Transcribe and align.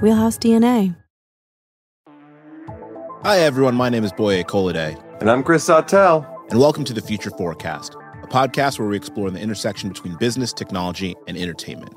Wheelhouse 0.00 0.38
DNA. 0.38 0.94
Hi, 3.22 3.38
everyone. 3.38 3.74
My 3.74 3.88
name 3.88 4.04
is 4.04 4.12
Boye 4.12 4.42
Colade. 4.42 4.98
And 5.20 5.30
I'm 5.30 5.42
Chris 5.42 5.64
Sawtelle. 5.64 6.26
And 6.50 6.60
welcome 6.60 6.84
to 6.84 6.92
the 6.92 7.00
Future 7.00 7.30
Forecast, 7.30 7.94
a 8.22 8.26
podcast 8.26 8.78
where 8.78 8.86
we 8.86 8.96
explore 8.96 9.30
the 9.30 9.40
intersection 9.40 9.88
between 9.88 10.14
business, 10.16 10.52
technology, 10.52 11.16
and 11.26 11.38
entertainment. 11.38 11.94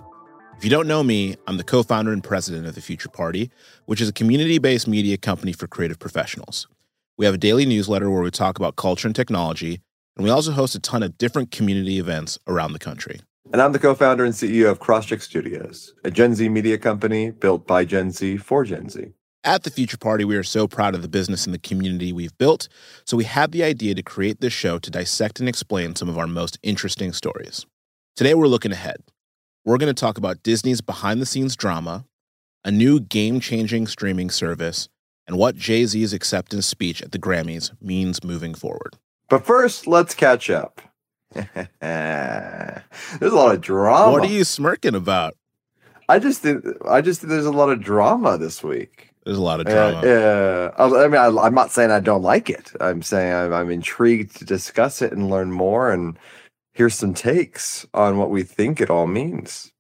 If 0.58 0.64
you 0.64 0.70
don't 0.70 0.88
know 0.88 1.04
me, 1.04 1.36
I'm 1.48 1.58
the 1.58 1.66
co 1.66 1.84
founder 1.84 2.14
and 2.14 2.24
president 2.24 2.66
of 2.66 2.76
the 2.76 2.82
Future 2.82 3.10
Party, 3.10 3.52
which 3.86 4.00
is 4.00 4.08
a 4.08 4.14
community 4.14 4.58
based 4.58 4.88
media 4.88 5.18
company 5.18 5.52
for 5.52 5.68
creative 5.68 6.00
professionals. 6.00 6.68
We 7.18 7.26
have 7.26 7.36
a 7.36 7.38
daily 7.38 7.66
newsletter 7.66 8.10
where 8.10 8.24
we 8.24 8.32
talk 8.32 8.58
about 8.58 8.78
culture 8.78 9.08
and 9.08 9.16
technology, 9.16 9.82
and 10.16 10.24
we 10.24 10.30
also 10.30 10.52
host 10.52 10.76
a 10.76 10.80
ton 10.80 11.04
of 11.04 11.18
different 11.18 11.52
community 11.52 12.00
events 12.00 12.40
around 12.48 12.72
the 12.72 12.80
country. 12.80 13.20
And 13.54 13.62
I'm 13.62 13.72
the 13.72 13.80
co 13.80 13.96
founder 13.96 14.26
and 14.26 14.34
CEO 14.34 14.70
of 14.70 14.80
Crosscheck 14.80 15.22
Studios, 15.22 15.94
a 16.04 16.12
Gen 16.12 16.36
Z 16.36 16.50
media 16.50 16.78
company 16.78 17.32
built 17.32 17.66
by 17.66 17.86
Gen 17.86 18.12
Z 18.12 18.38
for 18.38 18.66
Gen 18.66 18.90
Z. 18.90 19.08
At 19.44 19.64
the 19.64 19.70
Future 19.70 19.98
Party, 19.98 20.26
we 20.26 20.36
are 20.36 20.44
so 20.44 20.68
proud 20.68 20.94
of 20.94 21.02
the 21.02 21.08
business 21.08 21.46
and 21.46 21.54
the 21.54 21.60
community 21.60 22.12
we've 22.12 22.38
built, 22.38 22.68
so 23.06 23.16
we 23.16 23.24
had 23.24 23.54
the 23.54 23.64
idea 23.64 23.96
to 23.96 24.04
create 24.04 24.42
this 24.42 24.52
show 24.52 24.78
to 24.80 24.92
dissect 24.92 25.40
and 25.40 25.48
explain 25.48 25.96
some 25.96 26.10
of 26.10 26.18
our 26.18 26.28
most 26.28 26.60
interesting 26.62 27.14
stories. 27.14 27.66
Today, 28.18 28.34
we're 28.34 28.48
looking 28.48 28.74
ahead. 28.74 28.98
We're 29.64 29.78
going 29.78 29.94
to 29.94 30.00
talk 30.00 30.18
about 30.18 30.44
Disney's 30.44 30.82
behind 30.82 31.22
the 31.22 31.26
scenes 31.26 31.56
drama, 31.56 32.06
a 32.66 32.72
new 32.72 33.00
game 33.00 33.40
changing 33.40 33.88
streaming 33.88 34.30
service, 34.30 34.90
and 35.26 35.38
what 35.38 35.56
Jay 35.56 35.86
Z's 35.86 36.12
acceptance 36.12 36.66
speech 36.66 37.02
at 37.02 37.14
the 37.14 37.20
Grammys 37.20 37.72
means 37.82 38.26
moving 38.26 38.54
forward. 38.54 38.98
But 39.30 39.46
first, 39.46 39.88
let's 39.88 40.14
catch 40.14 40.50
up. 40.50 40.82
there's 41.80 42.82
a 43.22 43.36
lot 43.36 43.54
of 43.54 43.62
drama. 43.62 44.12
What 44.12 44.24
are 44.24 44.34
you 44.34 44.44
smirking 44.44 44.96
about? 44.96 45.36
I 46.10 46.20
just 46.20 46.42
think 46.42 46.66
I 46.88 47.02
just 47.02 47.22
think 47.22 47.32
there's 47.32 47.46
a 47.46 47.52
lot 47.52 47.70
of 47.70 47.82
drama 47.82 48.38
this 48.38 48.64
week. 48.64 49.14
There's 49.26 49.38
a 49.38 49.42
lot 49.42 49.60
of 49.60 49.66
drama. 49.66 50.02
Yeah, 50.06 50.72
uh, 50.78 51.04
I 51.04 51.08
mean, 51.08 51.20
I, 51.20 51.48
am 51.48 51.54
not 51.54 51.72
saying 51.72 51.92
I 51.92 52.00
don't 52.00 52.22
like 52.22 52.50
it. 52.50 52.72
I'm 52.80 53.02
saying 53.02 53.34
I'm, 53.34 53.54
I'm, 53.54 53.70
intrigued 53.70 54.38
to 54.38 54.46
discuss 54.46 55.02
it 55.02 55.12
and 55.12 55.30
learn 55.30 55.52
more 55.52 55.92
and 55.92 56.18
hear 56.74 56.90
some 56.90 57.14
takes 57.14 57.86
on 57.94 58.18
what 58.18 58.30
we 58.30 58.44
think 58.44 58.80
it 58.80 58.90
all 58.90 59.06
means. 59.06 59.74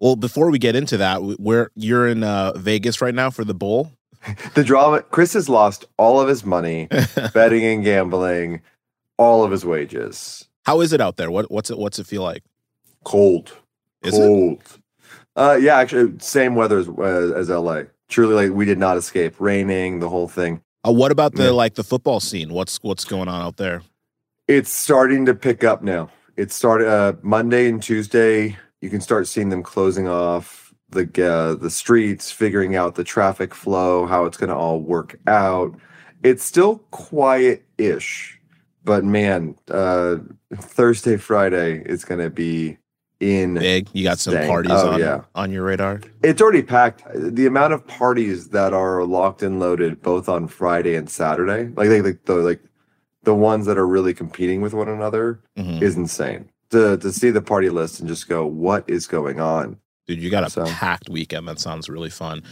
Well, 0.00 0.16
before 0.16 0.50
we 0.50 0.58
get 0.58 0.76
into 0.76 0.98
that, 0.98 1.18
where 1.40 1.70
you're 1.76 2.08
in 2.08 2.22
uh, 2.22 2.52
Vegas 2.56 3.00
right 3.00 3.14
now 3.14 3.30
for 3.30 3.44
the 3.44 3.54
bowl. 3.54 3.92
the 4.54 4.64
drama. 4.64 5.00
Chris 5.00 5.32
has 5.32 5.48
lost 5.48 5.86
all 5.96 6.20
of 6.20 6.28
his 6.28 6.44
money 6.44 6.88
betting 7.32 7.64
and 7.64 7.82
gambling, 7.82 8.60
all 9.16 9.44
of 9.44 9.50
his 9.50 9.64
wages. 9.64 10.46
How 10.64 10.80
is 10.80 10.92
it 10.92 11.00
out 11.00 11.16
there? 11.16 11.30
What 11.30 11.50
what's 11.50 11.70
it 11.70 11.78
what's 11.78 11.98
it 11.98 12.06
feel 12.06 12.22
like? 12.22 12.44
Cold. 13.04 13.56
Is 14.02 14.14
Cold. 14.14 14.60
It? 14.60 14.80
Uh, 15.36 15.58
yeah, 15.60 15.76
actually, 15.76 16.18
same 16.18 16.54
weather 16.54 16.78
as, 16.78 16.88
uh, 16.88 17.32
as 17.36 17.48
LA. 17.48 17.82
Truly, 18.08 18.34
like 18.34 18.56
we 18.56 18.64
did 18.64 18.78
not 18.78 18.96
escape. 18.96 19.40
Raining, 19.40 20.00
the 20.00 20.08
whole 20.08 20.28
thing. 20.28 20.62
Uh, 20.86 20.92
what 20.92 21.12
about 21.12 21.34
the 21.34 21.44
yeah. 21.44 21.50
like 21.50 21.74
the 21.74 21.84
football 21.84 22.20
scene? 22.20 22.52
What's 22.52 22.82
what's 22.82 23.04
going 23.04 23.28
on 23.28 23.40
out 23.42 23.56
there? 23.56 23.82
It's 24.48 24.70
starting 24.70 25.26
to 25.26 25.34
pick 25.34 25.62
up 25.62 25.82
now. 25.82 26.10
It 26.36 26.50
started 26.50 26.88
uh, 26.88 27.12
Monday 27.22 27.68
and 27.68 27.82
Tuesday. 27.82 28.56
You 28.80 28.90
can 28.90 29.00
start 29.00 29.28
seeing 29.28 29.50
them 29.50 29.62
closing 29.62 30.08
off 30.08 30.74
the 30.90 31.02
uh, 31.24 31.54
the 31.54 31.70
streets, 31.70 32.32
figuring 32.32 32.76
out 32.76 32.96
the 32.96 33.04
traffic 33.04 33.54
flow, 33.54 34.06
how 34.06 34.24
it's 34.24 34.36
going 34.36 34.50
to 34.50 34.56
all 34.56 34.80
work 34.80 35.18
out. 35.26 35.78
It's 36.22 36.44
still 36.44 36.78
quiet-ish 36.90 38.39
but 38.84 39.04
man, 39.04 39.56
uh, 39.70 40.16
Thursday, 40.54 41.16
Friday 41.16 41.82
is 41.84 42.04
going 42.04 42.20
to 42.20 42.30
be 42.30 42.78
in 43.20 43.54
big. 43.54 43.88
You 43.92 44.02
got 44.02 44.18
some 44.18 44.34
parties 44.46 44.72
oh, 44.72 44.92
on, 44.92 45.00
yeah. 45.00 45.22
on 45.34 45.52
your 45.52 45.64
radar. 45.64 46.00
It's 46.22 46.40
already 46.40 46.62
packed. 46.62 47.04
The 47.14 47.46
amount 47.46 47.72
of 47.72 47.86
parties 47.86 48.48
that 48.48 48.72
are 48.72 49.04
locked 49.04 49.42
and 49.42 49.60
loaded 49.60 50.02
both 50.02 50.28
on 50.28 50.48
Friday 50.48 50.96
and 50.96 51.08
Saturday, 51.08 51.72
like 51.76 51.88
they, 51.88 52.02
like 52.02 52.24
the 52.24 52.36
like 52.36 52.60
the 53.22 53.34
ones 53.34 53.66
that 53.66 53.76
are 53.76 53.86
really 53.86 54.14
competing 54.14 54.62
with 54.62 54.72
one 54.72 54.88
another, 54.88 55.40
mm-hmm. 55.56 55.82
is 55.82 55.96
insane. 55.96 56.48
To 56.70 56.96
to 56.96 57.12
see 57.12 57.30
the 57.30 57.42
party 57.42 57.68
list 57.68 58.00
and 58.00 58.08
just 58.08 58.28
go, 58.28 58.46
what 58.46 58.88
is 58.88 59.06
going 59.06 59.40
on? 59.40 59.78
Dude, 60.06 60.20
you 60.20 60.30
got 60.30 60.44
a 60.44 60.50
so, 60.50 60.64
packed 60.64 61.08
weekend. 61.08 61.46
That 61.46 61.60
sounds 61.60 61.88
really 61.88 62.10
fun. 62.10 62.42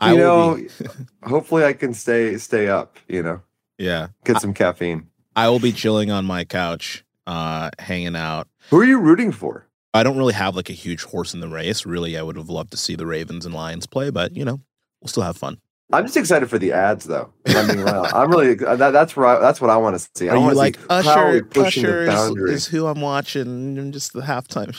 I 0.00 0.12
you 0.12 0.18
know, 0.18 0.56
be... 0.56 0.68
hopefully 1.28 1.64
I 1.64 1.72
can 1.72 1.94
stay 1.94 2.36
stay 2.36 2.68
up. 2.68 2.98
You 3.08 3.22
know, 3.22 3.40
yeah, 3.78 4.08
get 4.24 4.40
some 4.40 4.52
caffeine. 4.52 5.08
I 5.38 5.48
will 5.48 5.60
be 5.60 5.70
chilling 5.70 6.10
on 6.10 6.24
my 6.24 6.42
couch, 6.42 7.04
uh, 7.28 7.70
hanging 7.78 8.16
out. 8.16 8.48
Who 8.70 8.80
are 8.80 8.84
you 8.84 8.98
rooting 8.98 9.30
for? 9.30 9.68
I 9.94 10.02
don't 10.02 10.18
really 10.18 10.32
have 10.32 10.56
like 10.56 10.68
a 10.68 10.72
huge 10.72 11.04
horse 11.04 11.32
in 11.32 11.38
the 11.38 11.46
race. 11.46 11.86
Really, 11.86 12.18
I 12.18 12.22
would 12.22 12.34
have 12.34 12.48
loved 12.48 12.72
to 12.72 12.76
see 12.76 12.96
the 12.96 13.06
Ravens 13.06 13.46
and 13.46 13.54
Lions 13.54 13.86
play, 13.86 14.10
but 14.10 14.36
you 14.36 14.44
know, 14.44 14.60
we'll 15.00 15.08
still 15.08 15.22
have 15.22 15.36
fun. 15.36 15.60
I'm 15.92 16.06
just 16.06 16.16
excited 16.16 16.50
for 16.50 16.58
the 16.58 16.72
ads, 16.72 17.04
though. 17.04 17.32
I'm, 17.46 18.30
really 18.30 18.54
that, 18.54 18.90
that's 18.90 19.16
where 19.16 19.26
I, 19.26 19.38
that's 19.38 19.60
what 19.60 19.70
I 19.70 19.76
want 19.76 19.96
to 19.96 20.08
see. 20.16 20.28
I 20.28 20.34
Are 20.34 20.38
you 20.38 20.54
like 20.54 20.76
Usher? 20.90 21.48
Usher 21.56 22.02
is, 22.02 22.30
is, 22.50 22.66
who 22.66 22.88
I'm 22.88 23.00
watching. 23.00 23.78
I'm 23.78 23.92
Just 23.92 24.14
the 24.14 24.22
halftime. 24.22 24.76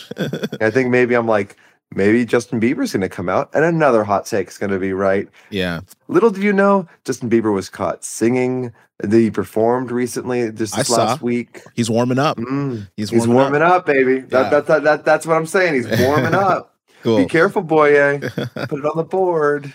I 0.62 0.72
think 0.72 0.90
maybe 0.90 1.16
I'm 1.16 1.25
like 1.25 1.56
maybe 1.94 2.26
Justin 2.26 2.60
Bieber's 2.60 2.94
going 2.94 3.02
to 3.02 3.10
come 3.10 3.30
out, 3.30 3.50
and 3.54 3.64
another 3.64 4.04
hot 4.04 4.26
take 4.26 4.48
is 4.48 4.58
going 4.58 4.72
to 4.72 4.80
be 4.80 4.94
right. 4.94 5.28
Yeah. 5.50 5.82
Little 6.08 6.30
did 6.30 6.44
you 6.44 6.54
know, 6.54 6.88
Justin 7.06 7.30
Bieber 7.30 7.54
was 7.54 7.70
caught 7.70 8.04
singing. 8.04 8.74
That 9.02 9.14
he 9.14 9.32
performed 9.32 9.92
recently 9.92 10.52
just 10.52 10.76
this 10.76 10.90
last 10.90 11.22
week. 11.22 11.62
He's 11.74 11.90
warming 11.90 12.20
up. 12.20 12.36
Mm. 12.36 12.90
He's, 12.98 13.14
warming, 13.14 13.28
He's 13.30 13.34
warming 13.34 13.62
up. 13.62 13.72
up. 13.72 13.86
baby. 13.86 14.16
Yeah. 14.16 14.26
That, 14.28 14.50
that, 14.52 14.68
that, 14.68 14.84
that, 14.84 15.06
that's 15.06 15.26
what 15.26 15.38
I'm 15.38 15.46
saying. 15.46 15.74
He's 15.76 15.88
warming 16.02 16.34
up. 16.34 16.76
cool. 17.02 17.20
Be 17.20 17.26
careful, 17.26 17.62
boy. 17.62 18.20
Put 18.20 18.34
it 18.56 18.86
on 18.86 18.98
the 18.98 19.06
board. 19.10 19.74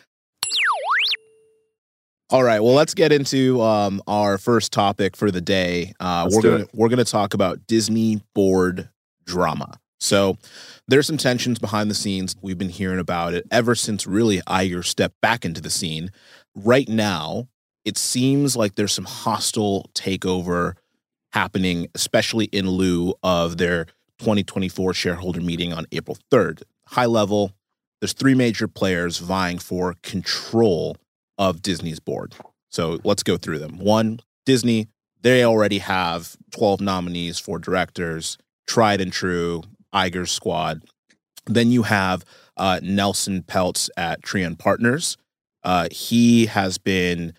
All 2.29 2.43
right. 2.43 2.61
Well, 2.61 2.75
let's 2.75 2.93
get 2.93 3.13
into 3.13 3.63
um, 3.63 4.03
our 4.07 4.37
first 4.37 4.73
topic 4.73 5.17
for 5.17 5.31
the 5.31 5.41
day. 5.41 5.95
Uh, 6.01 6.29
we're 6.31 6.43
gonna 6.43 6.67
we're 6.75 6.89
gonna 6.89 7.05
talk 7.05 7.33
about 7.33 7.67
Disney 7.67 8.23
board 8.35 8.89
drama. 9.25 9.79
So 10.01 10.37
there's 10.89 11.07
some 11.07 11.17
tensions 11.17 11.59
behind 11.59 11.91
the 11.91 11.95
scenes. 11.95 12.37
We've 12.43 12.59
been 12.59 12.69
hearing 12.69 12.99
about 12.99 13.35
it 13.35 13.47
ever 13.51 13.75
since 13.75 14.07
really 14.07 14.41
Iger 14.43 14.85
stepped 14.85 15.21
back 15.21 15.45
into 15.45 15.61
the 15.61 15.71
scene. 15.71 16.11
Right 16.55 16.89
now, 16.89 17.49
it 17.85 17.97
seems 17.99 18.57
like 18.57 18.75
there's 18.75 18.93
some 18.93 19.05
hostile 19.05 19.91
takeover 19.95 20.75
happening, 21.33 21.89
especially 21.95 22.47
in 22.47 22.69
lieu 22.69 23.15
of 23.23 23.57
their 23.57 23.87
2024 24.19 24.95
shareholder 24.95 25.41
meeting 25.41 25.73
on 25.73 25.87
April 25.93 26.17
3rd. 26.31 26.63
High 26.87 27.07
level, 27.07 27.53
there's 28.01 28.13
three 28.13 28.35
major 28.35 28.69
players 28.69 29.19
vying 29.19 29.59
for 29.59 29.95
control 30.03 30.97
of 31.39 31.63
Disney's 31.63 32.01
board. 32.01 32.35
So 32.71 33.01
let's 33.05 33.23
go 33.23 33.37
through 33.37 33.59
them. 33.59 33.79
One, 33.79 34.21
Disney, 34.47 34.89
they 35.23 35.45
already 35.45 35.79
have 35.79 36.37
12 36.53 36.81
nominees 36.81 37.39
for 37.39 37.59
directors, 37.59 38.37
tried 38.67 39.01
and 39.01 39.13
true, 39.13 39.63
Iger's 39.95 40.31
squad. 40.31 40.83
Then 41.47 41.71
you 41.71 41.83
have 41.83 42.25
uh, 42.57 42.81
Nelson 42.83 43.43
Peltz 43.43 43.89
at 43.97 44.23
Trian 44.23 44.59
Partners. 44.59 45.17
Uh, 45.63 45.89
he 45.91 46.47
has 46.47 46.79
been 46.79 47.35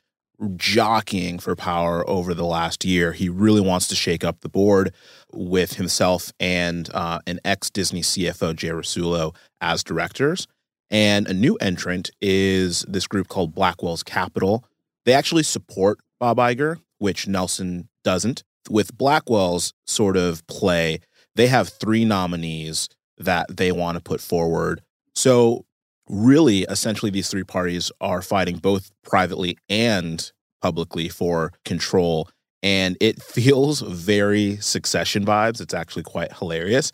jockeying 0.58 1.40
for 1.40 1.56
power 1.56 2.08
over 2.10 2.34
the 2.34 2.46
last 2.46 2.84
year. 2.84 3.14
He 3.14 3.30
really 3.30 3.62
wants 3.62 3.88
to 3.88 3.96
shake 3.96 4.24
up 4.24 4.42
the 4.42 4.50
board 4.50 4.94
with 5.32 5.74
himself 5.74 6.32
and 6.40 6.90
uh, 6.94 7.20
an 7.28 7.40
ex 7.46 7.70
Disney 7.70 8.02
CFO, 8.02 8.56
Jay 8.56 8.70
Rasulo, 8.70 9.36
as 9.62 9.84
directors. 9.84 10.48
And 10.92 11.28
a 11.28 11.34
new 11.34 11.56
entrant 11.58 12.12
is 12.22 12.86
this 12.88 13.08
group 13.08 13.28
called 13.28 13.56
Blackwell's 13.56 14.04
Capital. 14.04 14.64
They 15.06 15.14
actually 15.14 15.44
support 15.44 16.00
Bob 16.20 16.38
Iger, 16.38 16.80
which 17.00 17.28
Nelson 17.28 17.90
doesn't. 18.04 18.44
With 18.70 18.98
Blackwell's 18.98 19.74
sort 19.86 20.18
of 20.18 20.46
play, 20.48 21.00
they 21.36 21.48
have 21.48 21.70
three 21.70 22.06
nominees 22.06 22.90
that 23.18 23.56
they 23.56 23.72
want 23.72 23.96
to 23.96 24.02
put 24.02 24.22
forward. 24.22 24.82
So, 25.14 25.66
really, 26.10 26.64
essentially, 26.64 27.12
these 27.12 27.30
three 27.30 27.44
parties 27.44 27.92
are 28.02 28.22
fighting 28.22 28.58
both 28.58 28.92
privately 29.04 29.58
and 29.70 30.32
publicly 30.62 31.10
for 31.10 31.52
control. 31.64 32.30
And 32.64 32.98
it 33.00 33.22
feels 33.24 33.82
very 33.82 34.58
succession 34.58 35.26
vibes. 35.26 35.62
It's 35.62 35.74
actually 35.74 36.04
quite 36.04 36.34
hilarious. 36.34 36.92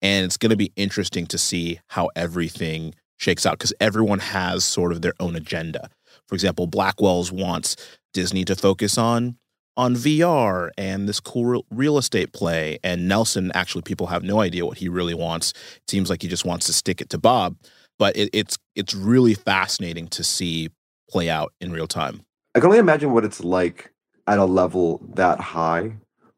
And 0.00 0.24
it's 0.24 0.36
going 0.36 0.50
to 0.50 0.56
be 0.56 0.72
interesting 0.76 1.26
to 1.26 1.38
see 1.38 1.78
how 1.88 2.10
everything 2.16 2.94
shakes 3.18 3.46
out 3.46 3.58
because 3.58 3.72
everyone 3.80 4.18
has 4.18 4.64
sort 4.64 4.90
of 4.90 5.00
their 5.00 5.14
own 5.20 5.36
agenda. 5.36 5.88
For 6.26 6.34
example, 6.34 6.66
Blackwell's 6.66 7.30
wants 7.30 7.76
Disney 8.12 8.44
to 8.46 8.56
focus 8.56 8.98
on 8.98 9.36
on 9.76 9.94
VR 9.94 10.70
and 10.76 11.08
this 11.08 11.20
cool 11.20 11.64
real 11.70 11.98
estate 11.98 12.32
play. 12.32 12.78
And 12.84 13.08
Nelson, 13.08 13.50
actually, 13.54 13.82
people 13.82 14.06
have 14.08 14.22
no 14.22 14.40
idea 14.40 14.66
what 14.66 14.78
he 14.78 14.88
really 14.88 15.14
wants. 15.14 15.52
It 15.76 15.90
seems 15.90 16.10
like 16.10 16.22
he 16.22 16.28
just 16.28 16.44
wants 16.44 16.66
to 16.66 16.72
stick 16.72 17.00
it 17.00 17.10
to 17.10 17.18
Bob. 17.18 17.56
But 17.98 18.16
it, 18.16 18.30
it's 18.32 18.58
it's 18.74 18.94
really 18.94 19.34
fascinating 19.34 20.08
to 20.08 20.24
see 20.24 20.70
play 21.08 21.30
out 21.30 21.52
in 21.60 21.72
real 21.72 21.86
time. 21.86 22.22
I 22.54 22.60
can 22.60 22.66
only 22.66 22.78
imagine 22.78 23.12
what 23.12 23.24
it's 23.24 23.44
like 23.44 23.92
at 24.26 24.38
a 24.38 24.44
level 24.44 25.00
that 25.14 25.40
high 25.40 25.92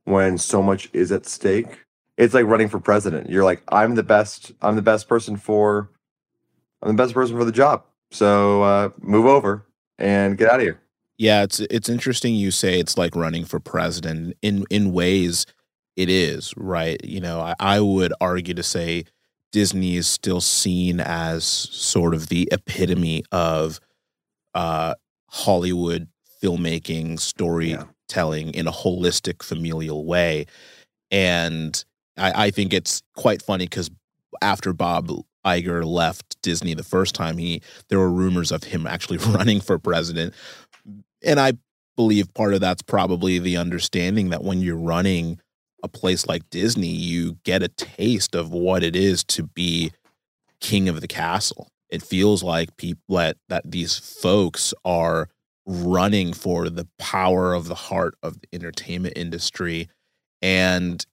when 0.04 0.38
so 0.38 0.62
much 0.62 0.90
is 0.92 1.10
at 1.12 1.26
stake. 1.26 1.84
It's 2.16 2.34
like 2.34 2.46
running 2.46 2.68
for 2.68 2.78
president. 2.78 3.30
You're 3.30 3.44
like, 3.44 3.62
I'm 3.68 3.94
the 3.94 4.02
best. 4.02 4.52
I'm 4.62 4.76
the 4.76 4.82
best 4.82 5.08
person 5.08 5.36
for. 5.36 5.90
I'm 6.82 6.96
the 6.96 7.02
best 7.02 7.14
person 7.14 7.36
for 7.36 7.44
the 7.44 7.52
job. 7.52 7.84
So 8.10 8.62
uh, 8.62 8.90
move 9.00 9.26
over 9.26 9.66
and 9.98 10.36
get 10.36 10.48
out 10.50 10.56
of 10.56 10.62
here. 10.62 10.80
Yeah, 11.16 11.42
it's 11.44 11.60
it's 11.60 11.88
interesting 11.88 12.34
you 12.34 12.50
say 12.50 12.80
it's 12.80 12.98
like 12.98 13.14
running 13.14 13.44
for 13.44 13.60
president. 13.60 14.36
In 14.42 14.64
in 14.70 14.92
ways, 14.92 15.46
it 15.96 16.08
is 16.08 16.52
right. 16.56 17.02
You 17.04 17.20
know, 17.20 17.40
I, 17.40 17.54
I 17.60 17.80
would 17.80 18.12
argue 18.20 18.54
to 18.54 18.62
say 18.62 19.04
Disney 19.52 19.96
is 19.96 20.08
still 20.08 20.40
seen 20.40 20.98
as 20.98 21.44
sort 21.44 22.14
of 22.14 22.28
the 22.28 22.48
epitome 22.50 23.22
of 23.30 23.78
uh, 24.54 24.94
Hollywood 25.28 26.08
filmmaking, 26.42 27.20
storytelling 27.20 28.48
yeah. 28.48 28.60
in 28.60 28.66
a 28.66 28.72
holistic, 28.72 29.42
familial 29.42 30.04
way. 30.04 30.46
And 31.12 31.84
I, 32.18 32.46
I 32.46 32.50
think 32.50 32.72
it's 32.72 33.02
quite 33.16 33.40
funny 33.40 33.66
because 33.66 33.90
after 34.42 34.72
Bob 34.72 35.10
Iger 35.46 35.84
left 35.84 36.40
Disney 36.42 36.74
the 36.74 36.82
first 36.82 37.14
time, 37.14 37.38
he 37.38 37.62
there 37.88 37.98
were 38.00 38.10
rumors 38.10 38.50
of 38.50 38.64
him 38.64 38.86
actually 38.86 39.18
running 39.28 39.60
for 39.60 39.78
president. 39.78 40.34
And 41.24 41.40
I 41.40 41.54
believe 41.96 42.32
part 42.34 42.54
of 42.54 42.60
that's 42.60 42.82
probably 42.82 43.38
the 43.38 43.56
understanding 43.56 44.30
that 44.30 44.44
when 44.44 44.60
you're 44.60 44.76
running 44.76 45.40
a 45.82 45.88
place 45.88 46.26
like 46.26 46.48
Disney, 46.50 46.88
you 46.88 47.38
get 47.44 47.62
a 47.62 47.68
taste 47.68 48.34
of 48.34 48.50
what 48.50 48.82
it 48.82 48.96
is 48.96 49.22
to 49.24 49.42
be 49.42 49.92
king 50.60 50.88
of 50.88 51.00
the 51.00 51.08
castle. 51.08 51.68
It 51.90 52.02
feels 52.02 52.42
like 52.42 52.76
people 52.76 53.16
that, 53.16 53.36
that 53.48 53.70
these 53.70 53.98
folks 53.98 54.74
are 54.84 55.28
running 55.66 56.32
for 56.32 56.68
the 56.68 56.88
power 56.98 57.54
of 57.54 57.68
the 57.68 57.74
heart 57.74 58.14
of 58.22 58.40
the 58.40 58.48
entertainment 58.52 59.16
industry. 59.16 59.88
And 60.42 61.04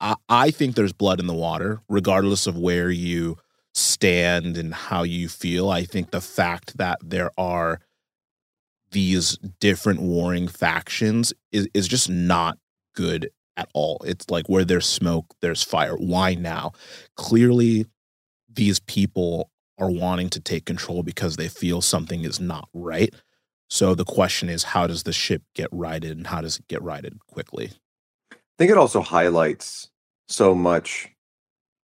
I, 0.00 0.14
I 0.28 0.50
think 0.50 0.74
there's 0.74 0.92
blood 0.92 1.20
in 1.20 1.26
the 1.26 1.34
water, 1.34 1.80
regardless 1.88 2.46
of 2.46 2.56
where 2.56 2.90
you 2.90 3.36
stand 3.74 4.56
and 4.56 4.74
how 4.74 5.02
you 5.02 5.28
feel. 5.28 5.70
I 5.70 5.84
think 5.84 6.10
the 6.10 6.20
fact 6.20 6.76
that 6.78 6.98
there 7.02 7.30
are 7.38 7.80
these 8.92 9.38
different 9.60 10.00
warring 10.00 10.48
factions 10.48 11.32
is, 11.52 11.68
is 11.74 11.88
just 11.88 12.08
not 12.08 12.58
good 12.94 13.30
at 13.56 13.68
all. 13.74 14.00
It's 14.04 14.28
like 14.30 14.48
where 14.48 14.64
there's 14.64 14.86
smoke, 14.86 15.26
there's 15.40 15.62
fire. 15.62 15.96
Why 15.96 16.34
now? 16.34 16.72
Clearly, 17.16 17.86
these 18.52 18.80
people 18.80 19.50
are 19.78 19.90
wanting 19.90 20.28
to 20.30 20.40
take 20.40 20.66
control 20.66 21.02
because 21.02 21.36
they 21.36 21.48
feel 21.48 21.80
something 21.80 22.24
is 22.24 22.40
not 22.40 22.68
right. 22.74 23.14
So 23.68 23.94
the 23.94 24.04
question 24.04 24.48
is, 24.48 24.64
how 24.64 24.86
does 24.86 25.04
the 25.04 25.12
ship 25.12 25.42
get 25.54 25.68
righted 25.70 26.16
and 26.16 26.26
how 26.26 26.40
does 26.40 26.58
it 26.58 26.68
get 26.68 26.82
righted 26.82 27.18
quickly? 27.28 27.70
I 28.32 28.36
think 28.58 28.70
it 28.70 28.76
also 28.76 29.00
highlights 29.00 29.90
so 30.28 30.54
much 30.54 31.08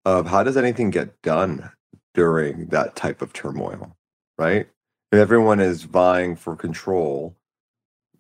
of 0.05 0.27
how 0.27 0.44
does 0.44 0.57
anything 0.57 0.89
get 0.89 1.21
done 1.21 1.69
during 2.13 2.67
that 2.67 2.95
type 2.95 3.21
of 3.21 3.33
turmoil, 3.33 3.95
right? 4.38 4.67
If 5.13 5.19
everyone 5.19 5.60
is 5.60 5.83
vying 5.83 6.36
for 6.36 6.56
control, 6.56 7.36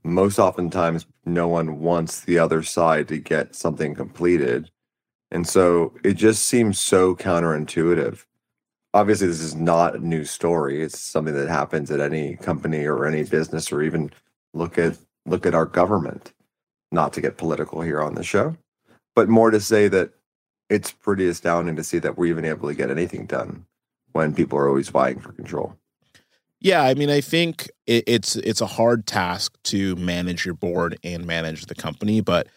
most 0.03 0.37
oftentimes 0.37 1.07
no 1.25 1.47
one 1.47 1.79
wants 1.79 2.21
the 2.21 2.37
other 2.37 2.61
side 2.61 3.07
to 3.07 3.17
get 3.17 3.55
something 3.55 3.95
completed. 3.95 4.69
And 5.31 5.47
so 5.47 5.95
it 6.03 6.13
just 6.13 6.45
seems 6.45 6.79
so 6.79 7.15
counterintuitive. 7.15 8.25
Obviously, 8.93 9.25
this 9.25 9.39
is 9.39 9.55
not 9.55 9.95
a 9.95 10.07
new 10.07 10.23
story. 10.23 10.83
It's 10.83 10.99
something 10.99 11.33
that 11.33 11.49
happens 11.49 11.89
at 11.89 11.99
any 11.99 12.35
company 12.35 12.85
or 12.85 13.07
any 13.07 13.23
business, 13.23 13.71
or 13.71 13.81
even 13.81 14.11
look 14.53 14.77
at 14.77 14.95
look 15.25 15.47
at 15.47 15.55
our 15.55 15.65
government. 15.65 16.31
Not 16.91 17.11
to 17.13 17.21
get 17.21 17.37
political 17.37 17.81
here 17.81 18.03
on 18.03 18.13
the 18.13 18.23
show, 18.23 18.55
but 19.15 19.29
more 19.29 19.49
to 19.49 19.59
say 19.59 19.87
that 19.87 20.11
it's 20.69 20.91
pretty 20.91 21.27
astounding 21.27 21.75
to 21.75 21.83
see 21.83 21.97
that 21.97 22.19
we're 22.19 22.27
even 22.27 22.45
able 22.45 22.69
to 22.69 22.75
get 22.75 22.91
anything 22.91 23.25
done 23.25 23.65
when 24.11 24.35
people 24.35 24.59
are 24.59 24.67
always 24.67 24.89
vying 24.89 25.19
for 25.19 25.31
control. 25.31 25.75
Yeah, 26.63 26.81
I 26.81 26.93
mean, 26.93 27.09
I 27.09 27.19
think 27.19 27.69
it, 27.85 28.05
it's 28.07 28.37
it's 28.37 28.61
a 28.61 28.65
hard 28.65 29.05
task 29.05 29.57
to 29.65 29.97
manage 29.97 30.45
your 30.45 30.55
board 30.55 30.97
and 31.03 31.27
manage 31.27 31.65
the 31.65 31.75
company, 31.75 32.21
but 32.21 32.47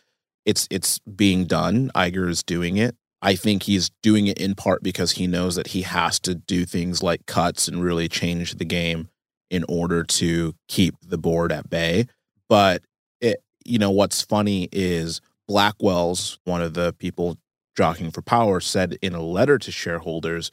it's 0.47 0.69
it's 0.71 1.01
being 1.01 1.45
done. 1.45 1.91
Iger 1.95 2.29
is 2.29 2.45
doing 2.45 2.77
it. 2.77 2.95
I 3.21 3.35
think 3.35 3.65
he's 3.65 3.91
doing 4.05 4.29
it 4.29 4.39
in 4.39 4.55
part 4.55 4.85
because 4.85 5.13
he 5.13 5.27
knows 5.27 5.57
that 5.57 5.69
he 5.69 5.83
has 5.83 6.21
to 6.21 6.37
do 6.37 6.65
things 6.65 7.03
like 7.03 7.27
cuts 7.27 7.67
and 7.67 7.83
really 7.83 8.09
change 8.09 8.55
the 8.55 8.65
game 8.65 9.09
in 9.51 9.65
order 9.69 10.05
to 10.05 10.55
keep 10.69 10.95
the 11.03 11.19
board 11.19 11.51
at 11.51 11.69
bay. 11.69 12.07
But 12.49 12.85
it, 13.21 13.43
you 13.65 13.81
know, 13.81 13.91
what's 13.91 14.23
funny 14.23 14.69
is 14.71 15.21
Blackwell's 15.49 16.39
one 16.45 16.63
of 16.63 16.75
the 16.75 16.93
people 16.93 17.39
jockeying 17.77 18.13
for 18.13 18.23
power 18.23 18.61
said 18.61 18.99
in 19.03 19.15
a 19.15 19.23
letter 19.23 19.59
to 19.59 19.73
shareholders, 19.73 20.53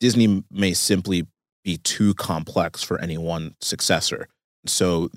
Disney 0.00 0.42
may 0.50 0.72
simply 0.72 1.26
be 1.68 1.76
too 1.76 2.14
complex 2.14 2.82
for 2.82 2.98
any 2.98 3.18
one 3.18 3.54
successor. 3.60 4.26
So 4.64 5.10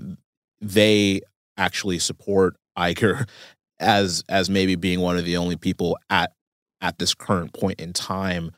they 0.59 1.21
actually 1.55 1.97
support 1.97 2.57
Iger 2.77 3.25
as 3.79 4.21
as 4.27 4.49
maybe 4.49 4.75
being 4.75 4.99
one 4.99 5.17
of 5.17 5.23
the 5.23 5.37
only 5.37 5.55
people 5.55 5.97
at 6.09 6.33
at 6.81 6.99
this 6.99 7.13
current 7.13 7.53
point 7.53 7.79
in 7.79 7.93
time 7.93 8.51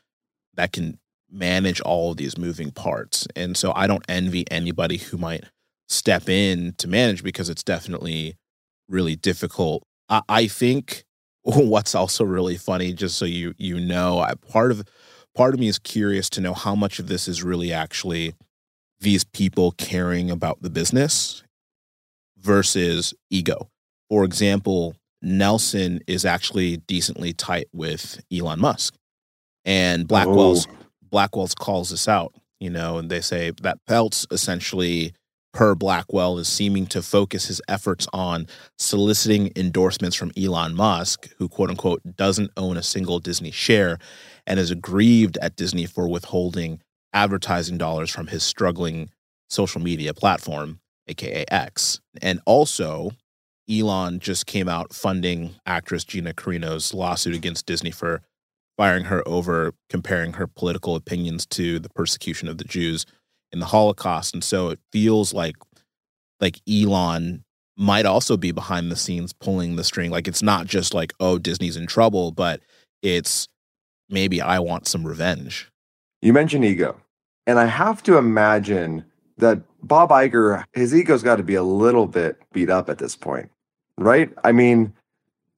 that 0.54 0.72
can 0.72 0.98
manage 1.30 1.80
all 1.82 2.10
of 2.10 2.16
these 2.16 2.36
moving 2.36 2.72
parts. 2.72 3.28
And 3.36 3.56
so 3.56 3.72
I 3.76 3.86
don't 3.86 4.04
envy 4.08 4.44
anybody 4.50 4.96
who 4.96 5.16
might 5.16 5.44
step 5.88 6.28
in 6.28 6.74
to 6.78 6.88
manage 6.88 7.22
because 7.22 7.48
it's 7.48 7.62
definitely 7.62 8.34
really 8.88 9.14
difficult. 9.14 9.84
I, 10.08 10.22
I 10.28 10.46
think 10.48 11.04
what's 11.42 11.94
also 11.94 12.24
really 12.24 12.56
funny, 12.56 12.92
just 12.92 13.16
so 13.16 13.24
you 13.24 13.54
you 13.56 13.78
know, 13.78 14.18
I, 14.18 14.34
part 14.34 14.72
of 14.72 14.82
part 15.34 15.54
of 15.54 15.60
me 15.60 15.68
is 15.68 15.78
curious 15.78 16.30
to 16.30 16.40
know 16.40 16.54
how 16.54 16.74
much 16.74 16.98
of 16.98 17.08
this 17.08 17.28
is 17.28 17.42
really 17.42 17.72
actually 17.72 18.34
these 19.00 19.24
people 19.24 19.72
caring 19.72 20.30
about 20.30 20.62
the 20.62 20.70
business 20.70 21.42
versus 22.38 23.14
ego. 23.30 23.68
For 24.08 24.24
example, 24.24 24.94
Nelson 25.22 26.00
is 26.06 26.24
actually 26.24 26.76
decently 26.76 27.32
tight 27.32 27.66
with 27.72 28.20
Elon 28.32 28.60
Musk. 28.60 28.94
And 29.64 30.06
Blackwell's 30.06 30.66
oh. 30.66 30.76
Blackwell's 31.02 31.54
calls 31.54 31.90
this 31.90 32.08
out, 32.08 32.34
you 32.60 32.70
know, 32.70 32.98
and 32.98 33.10
they 33.10 33.20
say 33.20 33.52
that 33.62 33.78
Peltz 33.88 34.26
essentially 34.30 35.14
per 35.54 35.74
Blackwell 35.74 36.38
is 36.38 36.48
seeming 36.48 36.86
to 36.88 37.00
focus 37.00 37.46
his 37.46 37.62
efforts 37.68 38.06
on 38.12 38.46
soliciting 38.76 39.52
endorsements 39.56 40.16
from 40.16 40.32
Elon 40.36 40.74
Musk, 40.74 41.30
who 41.38 41.48
quote 41.48 41.70
unquote 41.70 42.02
doesn't 42.16 42.50
own 42.56 42.76
a 42.76 42.82
single 42.82 43.20
Disney 43.20 43.52
share 43.52 43.98
and 44.46 44.60
is 44.60 44.70
aggrieved 44.70 45.38
at 45.38 45.56
Disney 45.56 45.86
for 45.86 46.08
withholding 46.08 46.80
advertising 47.12 47.78
dollars 47.78 48.10
from 48.10 48.26
his 48.26 48.42
struggling 48.42 49.10
social 49.48 49.80
media 49.80 50.12
platform, 50.12 50.80
aka 51.06 51.44
X. 51.48 52.00
And 52.20 52.40
also, 52.44 53.12
Elon 53.70 54.20
just 54.20 54.46
came 54.46 54.68
out 54.68 54.92
funding 54.92 55.54
actress 55.64 56.04
Gina 56.04 56.34
Carano's 56.34 56.92
lawsuit 56.92 57.34
against 57.34 57.66
Disney 57.66 57.90
for 57.90 58.22
firing 58.76 59.04
her 59.04 59.26
over 59.26 59.72
comparing 59.88 60.34
her 60.34 60.46
political 60.46 60.96
opinions 60.96 61.46
to 61.46 61.78
the 61.78 61.88
persecution 61.90 62.48
of 62.48 62.58
the 62.58 62.64
Jews 62.64 63.06
in 63.52 63.60
the 63.60 63.66
Holocaust. 63.66 64.34
And 64.34 64.42
so 64.42 64.68
it 64.70 64.80
feels 64.92 65.32
like 65.32 65.54
like 66.40 66.60
Elon 66.68 67.44
might 67.76 68.06
also 68.06 68.36
be 68.36 68.52
behind 68.52 68.90
the 68.90 68.96
scenes 68.96 69.32
pulling 69.32 69.76
the 69.76 69.84
string. 69.84 70.10
Like 70.10 70.28
it's 70.28 70.42
not 70.42 70.66
just 70.66 70.92
like, 70.92 71.12
oh, 71.20 71.38
Disney's 71.38 71.76
in 71.76 71.86
trouble, 71.86 72.32
but 72.32 72.60
it's 73.02 73.48
maybe 74.08 74.40
I 74.40 74.58
want 74.58 74.86
some 74.86 75.06
revenge. 75.06 75.70
You 76.22 76.32
mentioned 76.32 76.64
ego. 76.64 77.00
And 77.46 77.58
I 77.58 77.66
have 77.66 78.02
to 78.04 78.16
imagine 78.16 79.04
that 79.38 79.60
Bob 79.82 80.10
Iger, 80.10 80.64
his 80.72 80.94
ego's 80.94 81.22
got 81.22 81.36
to 81.36 81.42
be 81.42 81.54
a 81.54 81.62
little 81.62 82.06
bit 82.06 82.38
beat 82.52 82.70
up 82.70 82.88
at 82.88 82.98
this 82.98 83.16
point, 83.16 83.50
right? 83.98 84.32
I 84.42 84.52
mean, 84.52 84.94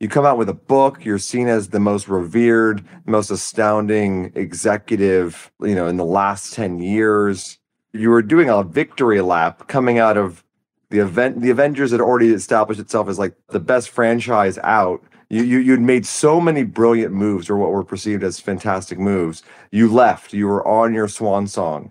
you 0.01 0.09
come 0.09 0.27
out 0.27 0.39
with 0.39 0.49
a 0.49 0.55
book, 0.55 1.05
you're 1.05 1.19
seen 1.19 1.49
as 1.49 1.69
the 1.69 1.81
most 1.81 2.09
revered, 2.09 2.85
most 3.07 3.31
astounding 3.31 4.33
executive, 4.35 5.51
you 5.61 5.75
know, 5.75 5.87
in 5.87 5.97
the 5.97 6.05
last 6.05 6.53
10 6.55 6.81
years. 6.81 7.59
You 7.93 8.11
were 8.11 8.23
doing 8.23 8.51
a 8.51 8.63
victory 8.63 9.21
lap 9.21 9.69
coming 9.69 9.99
out 9.99 10.17
of 10.17 10.45
the 10.91 10.99
event. 10.99 11.41
The 11.41 11.51
Avengers 11.51 11.93
had 11.93 12.01
already 12.01 12.29
established 12.29 12.81
itself 12.81 13.09
as 13.09 13.19
like 13.19 13.35
the 13.49 13.61
best 13.61 13.89
franchise 13.89 14.59
out 14.59 15.03
You, 15.29 15.43
you 15.43 15.59
you'd 15.59 15.81
made 15.81 16.07
so 16.07 16.41
many 16.41 16.63
brilliant 16.63 17.13
moves, 17.13 17.51
or 17.51 17.57
what 17.57 17.71
were 17.71 17.85
perceived 17.85 18.23
as 18.23 18.39
fantastic 18.39 18.99
moves. 18.99 19.43
You 19.71 19.93
left. 19.93 20.33
You 20.33 20.47
were 20.47 20.67
on 20.67 20.95
your 20.95 21.09
swan 21.09 21.47
song, 21.47 21.91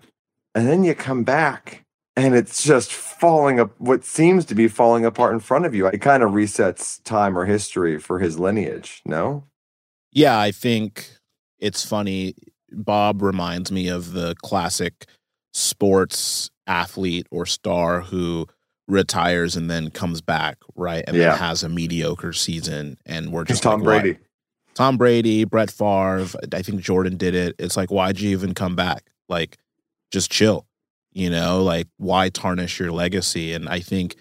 and 0.54 0.68
then 0.68 0.84
you 0.84 0.94
come 0.94 1.22
back, 1.22 1.84
and 2.16 2.34
it's 2.34 2.62
just 2.62 2.92
falling 2.92 3.60
up. 3.60 3.78
What 3.78 4.04
seems 4.04 4.44
to 4.46 4.54
be 4.54 4.68
falling 4.68 5.04
apart 5.04 5.34
in 5.34 5.40
front 5.40 5.66
of 5.66 5.74
you. 5.74 5.86
It 5.86 6.00
kind 6.00 6.22
of 6.22 6.32
resets 6.32 7.02
time 7.04 7.36
or 7.36 7.44
history 7.44 7.98
for 7.98 8.18
his 8.18 8.38
lineage. 8.38 9.02
No. 9.04 9.44
Yeah, 10.12 10.38
I 10.38 10.50
think 10.50 11.10
it's 11.58 11.84
funny. 11.84 12.34
Bob 12.72 13.22
reminds 13.22 13.70
me 13.70 13.88
of 13.88 14.12
the 14.12 14.34
classic 14.42 15.06
sports 15.52 16.50
athlete 16.66 17.26
or 17.30 17.46
star 17.46 18.00
who 18.00 18.46
retires 18.88 19.56
and 19.56 19.70
then 19.70 19.90
comes 19.90 20.20
back, 20.20 20.58
right? 20.74 21.04
And 21.06 21.16
yeah. 21.16 21.30
then 21.30 21.38
has 21.38 21.62
a 21.62 21.68
mediocre 21.68 22.32
season. 22.32 22.98
And 23.04 23.32
we're 23.32 23.44
just 23.44 23.62
Tom 23.62 23.80
like, 23.82 24.02
Brady. 24.02 24.18
Tom 24.74 24.96
Brady, 24.96 25.44
Brett 25.44 25.70
Favre, 25.70 26.26
I 26.52 26.62
think 26.62 26.82
Jordan 26.82 27.16
did 27.16 27.34
it. 27.34 27.56
It's 27.58 27.76
like, 27.76 27.90
why'd 27.90 28.20
you 28.20 28.30
even 28.30 28.54
come 28.54 28.76
back? 28.76 29.10
Like, 29.28 29.56
just 30.10 30.30
chill, 30.30 30.66
you 31.12 31.30
know, 31.30 31.62
like, 31.62 31.88
why 31.96 32.28
tarnish 32.28 32.78
your 32.78 32.92
legacy? 32.92 33.52
And 33.54 33.68
I 33.68 33.80
think 33.80 34.16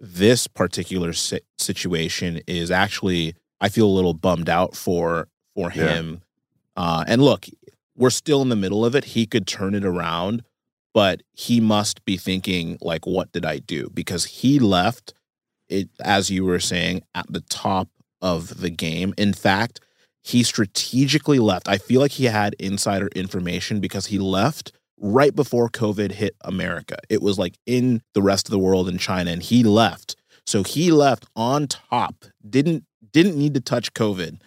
this 0.00 0.46
particular 0.46 1.12
si- 1.12 1.40
situation 1.58 2.40
is 2.46 2.70
actually, 2.70 3.34
I 3.60 3.68
feel 3.68 3.86
a 3.86 3.92
little 3.92 4.14
bummed 4.14 4.48
out 4.48 4.76
for 4.76 5.28
for 5.54 5.70
him. 5.70 6.22
Yeah. 6.76 6.82
Uh, 6.82 7.04
and 7.08 7.22
look, 7.22 7.46
we're 7.96 8.10
still 8.10 8.42
in 8.42 8.48
the 8.48 8.56
middle 8.56 8.84
of 8.84 8.94
it. 8.94 9.04
He 9.04 9.26
could 9.26 9.46
turn 9.46 9.74
it 9.74 9.84
around, 9.84 10.42
but 10.96 11.22
he 11.34 11.60
must 11.60 12.02
be 12.06 12.16
thinking 12.16 12.78
like 12.80 13.06
what 13.06 13.30
did 13.30 13.44
i 13.44 13.58
do? 13.58 13.90
Because 13.92 14.24
he 14.24 14.58
left 14.58 15.12
it 15.68 15.90
as 16.00 16.30
you 16.30 16.42
were 16.42 16.58
saying 16.58 17.02
at 17.14 17.30
the 17.30 17.42
top 17.42 17.88
of 18.22 18.62
the 18.62 18.70
game. 18.70 19.12
In 19.18 19.34
fact 19.34 19.78
he 20.24 20.42
strategically 20.42 21.38
left. 21.38 21.68
I 21.68 21.76
feel 21.76 22.00
like 22.00 22.12
he 22.12 22.24
had 22.24 22.54
insider 22.58 23.08
information 23.08 23.78
because 23.78 24.06
he 24.06 24.18
left 24.18 24.72
right 24.98 25.36
before 25.36 25.68
covid 25.68 26.12
hit 26.12 26.34
america. 26.40 26.96
It 27.10 27.20
was 27.20 27.38
like 27.38 27.58
in 27.66 28.00
the 28.14 28.22
rest 28.22 28.48
of 28.48 28.52
the 28.52 28.58
world 28.58 28.88
in 28.88 28.96
china 28.96 29.30
and 29.32 29.42
he 29.42 29.64
left. 29.64 30.16
So 30.46 30.62
he 30.62 30.90
left 30.90 31.26
on 31.36 31.66
top 31.66 32.24
didn't 32.48 32.84
didn't 33.12 33.36
need 33.36 33.52
to 33.52 33.60
touch 33.60 33.92
covid 33.92 34.38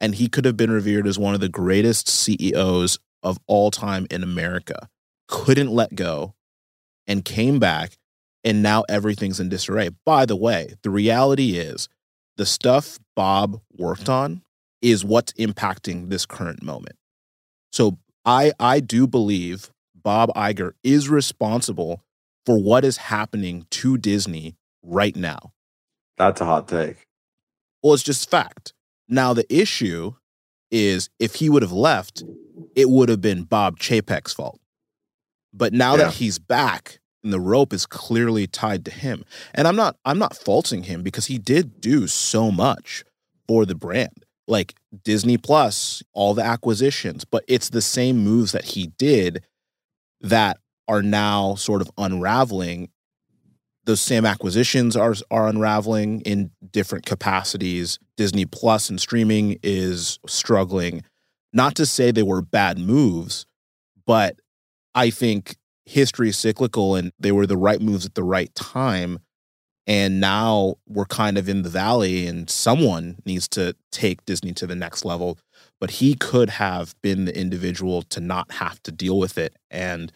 and 0.00 0.14
he 0.14 0.28
could 0.28 0.44
have 0.44 0.56
been 0.56 0.70
revered 0.70 1.08
as 1.08 1.18
one 1.18 1.34
of 1.34 1.40
the 1.40 1.48
greatest 1.48 2.08
ceos 2.08 3.00
of 3.24 3.40
all 3.48 3.72
time 3.72 4.06
in 4.12 4.22
america 4.22 4.88
couldn't 5.28 5.70
let 5.70 5.94
go 5.94 6.34
and 7.06 7.24
came 7.24 7.58
back 7.58 7.92
and 8.44 8.62
now 8.62 8.84
everything's 8.88 9.40
in 9.40 9.48
disarray. 9.48 9.90
By 10.04 10.26
the 10.26 10.36
way, 10.36 10.74
the 10.82 10.90
reality 10.90 11.58
is 11.58 11.88
the 12.36 12.46
stuff 12.46 12.98
Bob 13.14 13.60
worked 13.76 14.08
on 14.08 14.42
is 14.80 15.04
what's 15.04 15.32
impacting 15.34 16.08
this 16.08 16.24
current 16.24 16.62
moment. 16.62 16.96
So 17.72 17.98
I 18.24 18.52
I 18.58 18.80
do 18.80 19.06
believe 19.06 19.70
Bob 19.94 20.30
Iger 20.34 20.72
is 20.82 21.08
responsible 21.08 22.02
for 22.46 22.58
what 22.58 22.84
is 22.84 22.96
happening 22.96 23.66
to 23.70 23.98
Disney 23.98 24.56
right 24.82 25.14
now. 25.16 25.52
That's 26.16 26.40
a 26.40 26.44
hot 26.44 26.68
take. 26.68 26.96
Well, 27.82 27.94
it's 27.94 28.02
just 28.02 28.30
fact. 28.30 28.72
Now 29.08 29.34
the 29.34 29.46
issue 29.54 30.14
is 30.70 31.10
if 31.18 31.36
he 31.36 31.48
would 31.50 31.62
have 31.62 31.72
left, 31.72 32.22
it 32.74 32.88
would 32.88 33.08
have 33.08 33.20
been 33.20 33.44
Bob 33.44 33.78
Chapek's 33.78 34.32
fault. 34.32 34.60
But 35.58 35.72
now 35.72 35.96
yeah. 35.96 36.04
that 36.04 36.14
he's 36.14 36.38
back 36.38 37.00
and 37.22 37.32
the 37.32 37.40
rope 37.40 37.72
is 37.72 37.84
clearly 37.84 38.46
tied 38.46 38.84
to 38.84 38.90
him. 38.90 39.24
And 39.54 39.66
I'm 39.66 39.76
not 39.76 39.96
I'm 40.04 40.18
not 40.18 40.36
faulting 40.36 40.84
him 40.84 41.02
because 41.02 41.26
he 41.26 41.38
did 41.38 41.80
do 41.80 42.06
so 42.06 42.50
much 42.50 43.04
for 43.46 43.66
the 43.66 43.74
brand. 43.74 44.24
Like 44.46 44.74
Disney 45.04 45.36
Plus, 45.36 46.02
all 46.14 46.32
the 46.32 46.42
acquisitions, 46.42 47.24
but 47.24 47.44
it's 47.48 47.68
the 47.68 47.82
same 47.82 48.18
moves 48.24 48.52
that 48.52 48.64
he 48.64 48.86
did 48.98 49.44
that 50.22 50.58
are 50.86 51.02
now 51.02 51.54
sort 51.54 51.82
of 51.82 51.90
unraveling. 51.98 52.88
Those 53.84 54.00
same 54.00 54.24
acquisitions 54.24 54.96
are 54.96 55.14
are 55.30 55.48
unraveling 55.48 56.22
in 56.22 56.50
different 56.70 57.04
capacities. 57.04 57.98
Disney 58.16 58.46
Plus 58.46 58.88
and 58.88 59.00
streaming 59.00 59.58
is 59.62 60.18
struggling. 60.26 61.02
Not 61.52 61.74
to 61.76 61.86
say 61.86 62.10
they 62.10 62.22
were 62.22 62.42
bad 62.42 62.78
moves, 62.78 63.44
but 64.06 64.38
I 64.98 65.10
think 65.10 65.54
history 65.86 66.30
is 66.30 66.36
cyclical 66.36 66.96
and 66.96 67.12
they 67.20 67.30
were 67.30 67.46
the 67.46 67.56
right 67.56 67.80
moves 67.80 68.04
at 68.04 68.16
the 68.16 68.24
right 68.24 68.52
time. 68.56 69.20
And 69.86 70.20
now 70.20 70.74
we're 70.88 71.04
kind 71.04 71.38
of 71.38 71.48
in 71.48 71.62
the 71.62 71.68
valley 71.68 72.26
and 72.26 72.50
someone 72.50 73.16
needs 73.24 73.46
to 73.50 73.76
take 73.92 74.24
Disney 74.24 74.52
to 74.54 74.66
the 74.66 74.74
next 74.74 75.04
level. 75.04 75.38
But 75.80 75.92
he 75.92 76.16
could 76.16 76.50
have 76.50 76.96
been 77.00 77.26
the 77.26 77.38
individual 77.38 78.02
to 78.02 78.18
not 78.18 78.50
have 78.50 78.82
to 78.82 78.90
deal 78.90 79.20
with 79.20 79.38
it 79.38 79.54
and 79.70 80.10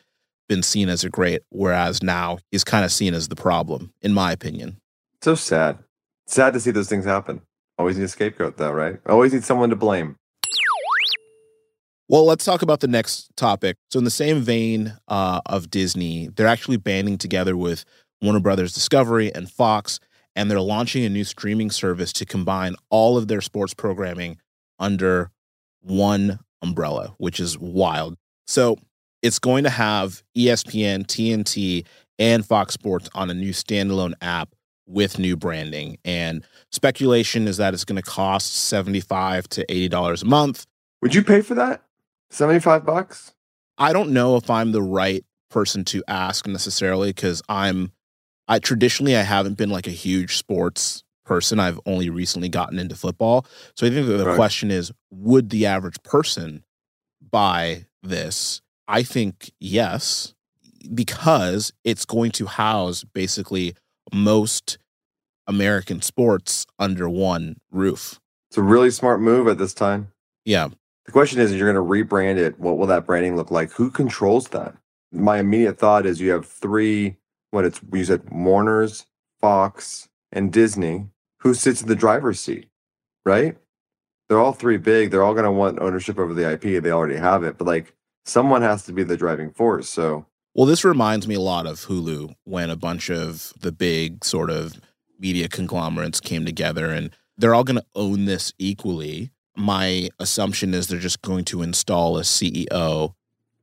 been 0.48 0.64
seen 0.64 0.88
as 0.88 1.04
a 1.04 1.08
great, 1.08 1.42
whereas 1.50 2.02
now 2.02 2.38
he's 2.50 2.64
kind 2.64 2.84
of 2.84 2.90
seen 2.90 3.14
as 3.14 3.28
the 3.28 3.36
problem, 3.36 3.92
in 4.02 4.12
my 4.12 4.32
opinion. 4.32 4.78
So 5.22 5.36
sad. 5.36 5.78
Sad 6.26 6.54
to 6.54 6.60
see 6.60 6.72
those 6.72 6.88
things 6.88 7.04
happen. 7.04 7.40
Always 7.78 7.96
need 7.96 8.04
a 8.04 8.08
scapegoat, 8.08 8.56
though, 8.56 8.72
right? 8.72 8.98
Always 9.06 9.32
need 9.32 9.44
someone 9.44 9.70
to 9.70 9.76
blame. 9.76 10.16
Well, 12.12 12.26
let's 12.26 12.45
talk 12.45 12.61
about 12.61 12.81
the 12.81 12.88
next 12.88 13.35
topic. 13.37 13.78
So, 13.90 13.99
in 13.99 14.04
the 14.04 14.11
same 14.11 14.42
vein 14.42 14.92
uh, 15.09 15.40
of 15.47 15.71
Disney, 15.71 16.28
they're 16.37 16.47
actually 16.47 16.76
banding 16.76 17.16
together 17.16 17.57
with 17.57 17.87
Warner 18.21 18.38
Brothers 18.38 18.75
Discovery 18.75 19.35
and 19.35 19.50
Fox, 19.50 19.99
and 20.37 20.50
they're 20.50 20.61
launching 20.61 21.07
a 21.07 21.09
new 21.09 21.25
streaming 21.25 21.71
service 21.71 22.12
to 22.12 22.26
combine 22.26 22.75
all 22.90 23.16
of 23.16 23.28
their 23.28 23.40
sports 23.40 23.73
programming 23.73 24.37
under 24.78 25.31
one 25.81 26.38
umbrella, 26.61 27.14
which 27.16 27.40
is 27.40 27.59
wild. 27.59 28.19
So, 28.47 28.76
it's 29.23 29.38
going 29.38 29.64
to 29.64 29.71
have 29.71 30.23
ESPN, 30.37 31.07
TNT, 31.07 31.87
and 32.19 32.45
Fox 32.45 32.75
Sports 32.75 33.09
on 33.14 33.31
a 33.31 33.35
new 33.35 33.54
standalone 33.54 34.12
app 34.21 34.50
with 34.87 35.19
new 35.19 35.35
branding. 35.35 35.97
And 36.04 36.45
speculation 36.73 37.49
is 37.49 37.57
that 37.57 37.73
it's 37.73 37.87
going 37.87 37.97
to 37.97 38.02
cost 38.02 38.54
75 38.54 39.49
to 39.49 39.64
$80 39.64 40.23
a 40.23 40.26
month. 40.26 40.66
Would 41.00 41.14
you 41.14 41.25
pay 41.25 41.40
for 41.40 41.54
that? 41.54 41.83
75 42.32 42.84
bucks? 42.84 43.34
I 43.78 43.92
don't 43.92 44.10
know 44.10 44.36
if 44.36 44.48
I'm 44.48 44.72
the 44.72 44.82
right 44.82 45.24
person 45.50 45.84
to 45.84 46.02
ask 46.08 46.46
necessarily 46.46 47.10
because 47.10 47.42
I'm 47.48 47.92
I 48.48 48.58
traditionally 48.58 49.16
I 49.16 49.22
haven't 49.22 49.56
been 49.56 49.70
like 49.70 49.86
a 49.86 49.90
huge 49.90 50.36
sports 50.36 51.04
person. 51.24 51.60
I've 51.60 51.78
only 51.86 52.10
recently 52.10 52.48
gotten 52.48 52.78
into 52.78 52.96
football. 52.96 53.46
So 53.76 53.86
I 53.86 53.90
think 53.90 54.06
the 54.06 54.24
right. 54.24 54.34
question 54.34 54.70
is 54.70 54.92
would 55.10 55.50
the 55.50 55.66
average 55.66 56.02
person 56.02 56.64
buy 57.30 57.86
this? 58.02 58.62
I 58.88 59.02
think 59.02 59.52
yes 59.60 60.34
because 60.94 61.72
it's 61.84 62.04
going 62.04 62.32
to 62.32 62.46
house 62.46 63.04
basically 63.04 63.76
most 64.12 64.78
American 65.46 66.02
sports 66.02 66.66
under 66.78 67.08
one 67.08 67.56
roof. 67.70 68.20
It's 68.50 68.58
a 68.58 68.62
really 68.62 68.90
smart 68.90 69.20
move 69.20 69.48
at 69.48 69.58
this 69.58 69.74
time. 69.74 70.12
Yeah. 70.44 70.68
The 71.06 71.12
question 71.12 71.40
is, 71.40 71.52
you're 71.52 71.73
going 71.73 71.85
to 71.85 72.14
rebrand 72.14 72.37
it. 72.37 72.59
What 72.59 72.78
will 72.78 72.87
that 72.87 73.06
branding 73.06 73.37
look 73.37 73.50
like? 73.50 73.73
Who 73.73 73.90
controls 73.90 74.49
that? 74.49 74.75
My 75.11 75.38
immediate 75.38 75.78
thought 75.78 76.06
is 76.06 76.21
you 76.21 76.30
have 76.30 76.47
three, 76.47 77.16
what 77.50 77.64
it's, 77.64 77.80
you 77.92 78.04
said 78.04 78.23
Warner's, 78.30 79.06
Fox, 79.40 80.09
and 80.30 80.52
Disney. 80.52 81.09
Who 81.40 81.54
sits 81.54 81.82
in 81.82 81.88
the 81.88 81.97
driver's 81.97 82.38
seat, 82.38 82.68
right? 83.25 83.56
They're 84.28 84.38
all 84.38 84.52
three 84.52 84.76
big. 84.76 85.11
They're 85.11 85.25
all 85.25 85.35
going 85.35 85.44
to 85.44 85.50
want 85.50 85.80
ownership 85.80 86.18
over 86.18 86.32
the 86.32 86.52
IP. 86.52 86.82
They 86.82 86.92
already 86.92 87.16
have 87.16 87.42
it. 87.42 87.59
But 87.59 87.66
like 87.66 87.94
someone 88.25 88.62
has 88.62 88.85
to 88.85 88.92
be 88.92 89.02
the 89.02 89.16
driving 89.16 89.50
force. 89.50 89.88
So, 89.88 90.26
well, 90.54 90.66
this 90.66 90.85
reminds 90.85 91.26
me 91.26 91.35
a 91.35 91.40
lot 91.40 91.66
of 91.66 91.87
Hulu 91.87 92.35
when 92.44 92.71
a 92.71 92.76
bunch 92.76 93.11
of 93.11 93.52
the 93.61 93.73
big 93.73 94.25
sort 94.25 94.50
of 94.50 94.80
media 95.18 95.49
conglomerates 95.49 96.21
came 96.21 96.44
together 96.44 96.90
and 96.90 97.11
they're 97.37 97.54
all 97.54 97.64
going 97.64 97.78
to 97.78 97.87
own 97.94 98.25
this 98.25 98.52
equally 98.59 99.32
my 99.56 100.09
assumption 100.18 100.75
is 100.75 100.87
they're 100.87 100.99
just 100.99 101.23
going 101.23 101.44
to 101.47 101.62
install 101.62 102.18
a 102.18 102.23
CEO 102.23 103.14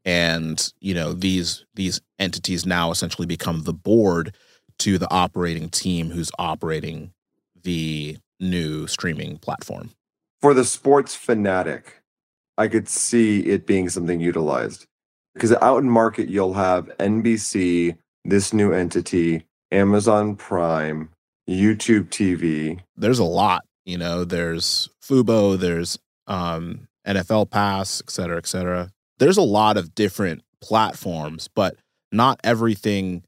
and 0.05 0.73
you 0.79 0.93
know 0.93 1.13
these 1.13 1.65
these 1.75 1.99
entities 2.19 2.65
now 2.65 2.91
essentially 2.91 3.27
become 3.27 3.63
the 3.63 3.73
board 3.73 4.33
to 4.79 4.97
the 4.97 5.11
operating 5.11 5.69
team 5.69 6.09
who's 6.09 6.31
operating 6.39 7.11
the 7.63 8.17
new 8.39 8.87
streaming 8.87 9.37
platform. 9.37 9.91
For 10.41 10.53
the 10.53 10.63
sports 10.63 11.15
fanatic, 11.15 12.01
I 12.57 12.69
could 12.69 12.87
see 12.87 13.41
it 13.41 13.67
being 13.67 13.89
something 13.89 14.21
utilized 14.21 14.87
because 15.33 15.53
out 15.61 15.79
in 15.83 15.89
market 15.89 16.29
you'll 16.29 16.53
have 16.53 16.85
NBC, 16.97 17.97
this 18.23 18.53
new 18.53 18.71
entity, 18.71 19.45
Amazon 19.71 20.35
Prime, 20.35 21.09
YouTube 21.49 22.09
TV. 22.09 22.79
There's 22.95 23.19
a 23.19 23.25
lot 23.25 23.65
you 23.89 23.97
know, 23.97 24.23
there's 24.23 24.87
Fubo, 25.03 25.57
there's 25.57 25.97
um, 26.27 26.87
NFL 27.07 27.49
Pass, 27.49 28.01
et 28.05 28.11
cetera, 28.11 28.37
et 28.37 28.45
cetera. 28.45 28.91
There's 29.17 29.37
a 29.37 29.41
lot 29.41 29.77
of 29.77 29.95
different 29.95 30.43
platforms, 30.61 31.49
but 31.53 31.75
not 32.11 32.39
everything, 32.43 33.23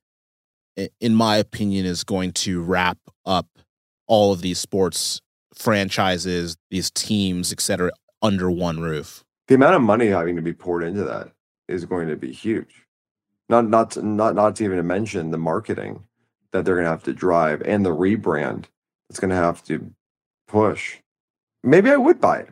in 1.00 1.16
my 1.16 1.38
opinion, 1.38 1.86
is 1.86 2.04
going 2.04 2.34
to 2.34 2.62
wrap 2.62 3.00
up 3.26 3.48
all 4.06 4.32
of 4.32 4.42
these 4.42 4.60
sports 4.60 5.20
franchises, 5.56 6.58
these 6.70 6.92
teams, 6.92 7.52
et 7.52 7.60
cetera, 7.60 7.92
under 8.22 8.52
one 8.52 8.80
roof. 8.80 9.24
The 9.48 9.56
amount 9.56 9.76
of 9.76 9.82
money 9.82 10.08
having 10.08 10.36
to 10.36 10.42
be 10.44 10.54
poured 10.54 10.84
into 10.84 11.04
that 11.04 11.32
is 11.68 11.86
going 11.86 12.08
to 12.08 12.16
be 12.16 12.32
huge. 12.32 12.86
Not 13.50 13.68
not 13.68 13.92
to, 13.92 14.06
not 14.06 14.36
not 14.36 14.56
to 14.58 14.64
even 14.64 14.86
mention 14.86 15.32
the 15.32 15.38
marketing 15.38 16.04
that 16.52 16.66
they're 16.66 16.76
going 16.76 16.86
to 16.86 16.92
have 16.92 17.04
to 17.04 17.14
drive 17.14 17.62
and 17.64 17.86
the 17.86 17.96
rebrand 17.96 18.66
that's 19.10 19.20
going 19.20 19.30
to 19.30 19.36
have 19.36 19.64
to 19.66 19.92
push. 20.52 20.98
Maybe 21.64 21.90
I 21.90 21.98
would 21.98 22.20
buy 22.20 22.40
it. 22.40 22.50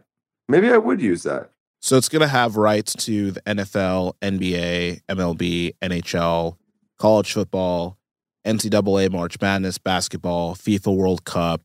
Maybe 0.47 0.71
I 0.71 0.77
would 0.77 1.01
use 1.01 1.23
that. 1.23 1.51
So 1.81 1.97
it's 1.97 2.09
going 2.09 2.21
to 2.21 2.27
have 2.27 2.57
rights 2.57 2.93
to 3.05 3.31
the 3.31 3.41
NFL, 3.41 4.13
NBA, 4.21 5.01
MLB, 5.09 5.75
NHL, 5.81 6.57
college 6.97 7.33
football, 7.33 7.97
NCAA 8.45 9.11
March 9.11 9.39
Madness, 9.39 9.77
basketball, 9.77 10.55
FIFA 10.55 10.95
World 10.95 11.25
Cup, 11.25 11.61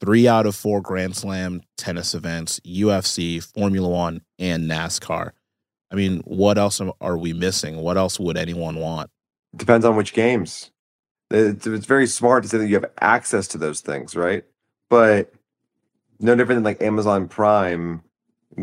three 0.00 0.26
out 0.26 0.46
of 0.46 0.56
four 0.56 0.80
Grand 0.80 1.16
Slam 1.16 1.62
tennis 1.76 2.14
events, 2.14 2.60
UFC, 2.60 3.42
Formula 3.42 3.88
One, 3.88 4.22
and 4.38 4.68
NASCAR. 4.68 5.30
I 5.90 5.94
mean, 5.94 6.22
what 6.24 6.58
else 6.58 6.80
are 7.00 7.18
we 7.18 7.32
missing? 7.32 7.76
What 7.76 7.96
else 7.96 8.18
would 8.18 8.38
anyone 8.38 8.76
want? 8.76 9.10
Depends 9.54 9.84
on 9.84 9.94
which 9.94 10.14
games. 10.14 10.70
It's, 11.30 11.66
very 11.66 12.06
smart 12.06 12.42
to 12.42 12.48
say 12.48 12.58
that 12.58 12.68
you 12.68 12.74
have 12.74 12.90
access 13.00 13.46
to 13.48 13.58
those 13.58 13.80
things, 13.80 14.16
right? 14.16 14.44
But 14.90 15.32
no 16.22 16.34
different 16.34 16.58
than 16.58 16.64
like 16.64 16.82
Amazon 16.82 17.28
Prime 17.28 18.02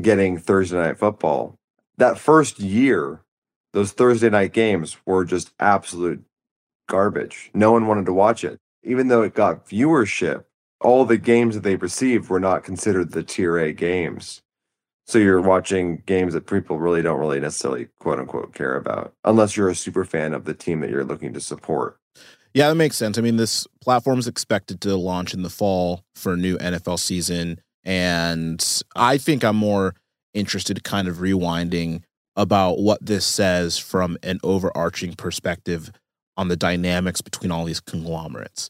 getting 0.01 0.37
Thursday 0.37 0.77
night 0.77 0.97
football. 0.97 1.55
That 1.97 2.17
first 2.17 2.59
year, 2.59 3.21
those 3.73 3.91
Thursday 3.91 4.29
night 4.29 4.53
games 4.53 4.97
were 5.05 5.25
just 5.25 5.51
absolute 5.59 6.23
garbage. 6.87 7.51
No 7.53 7.71
one 7.71 7.87
wanted 7.87 8.05
to 8.05 8.13
watch 8.13 8.43
it. 8.43 8.59
Even 8.83 9.09
though 9.09 9.21
it 9.21 9.33
got 9.33 9.67
viewership, 9.67 10.45
all 10.81 11.05
the 11.05 11.17
games 11.17 11.55
that 11.55 11.63
they 11.63 11.75
received 11.75 12.29
were 12.29 12.39
not 12.39 12.63
considered 12.63 13.11
the 13.11 13.23
tier 13.23 13.57
A 13.57 13.73
games. 13.73 14.41
So 15.05 15.19
you're 15.19 15.41
watching 15.41 16.03
games 16.05 16.33
that 16.33 16.47
people 16.47 16.79
really 16.79 17.01
don't 17.01 17.19
really 17.19 17.39
necessarily 17.39 17.89
quote 17.99 18.19
unquote 18.19 18.53
care 18.53 18.75
about, 18.75 19.13
unless 19.25 19.57
you're 19.57 19.69
a 19.69 19.75
super 19.75 20.05
fan 20.05 20.33
of 20.33 20.45
the 20.45 20.53
team 20.53 20.79
that 20.81 20.89
you're 20.89 21.03
looking 21.03 21.33
to 21.33 21.41
support. 21.41 21.99
Yeah, 22.53 22.70
that 22.70 22.75
makes 22.75 22.98
sense. 22.98 23.18
I 23.18 23.22
mean, 23.22 23.38
this 23.38 23.68
platform 23.82 24.20
is 24.20 24.27
expected 24.27 24.82
to 24.82 24.96
launch 24.96 25.34
in 25.34 25.44
the 25.44 25.50
fall 25.50 26.03
for 26.15 26.34
a 26.34 26.38
new 26.38 26.58
NFL 26.58 27.00
season. 27.00 27.62
And 27.84 28.65
I 28.96 29.18
think 29.18 29.44
I'm 29.44 29.56
more 29.56 29.96
interested 30.34 30.84
kind 30.84 31.08
of 31.08 31.18
rewinding 31.18 32.03
about 32.36 32.79
what 32.79 33.06
this 33.06 33.25
says 33.25 33.77
from 33.77 34.18
an 34.24 34.39
overarching 34.44 35.13
perspective 35.13 35.91
on 36.38 36.48
the 36.48 36.56
dynamics 36.56 37.22
between 37.22 37.51
all 37.51 37.65
these 37.65 37.82
conglomerates, 37.82 38.70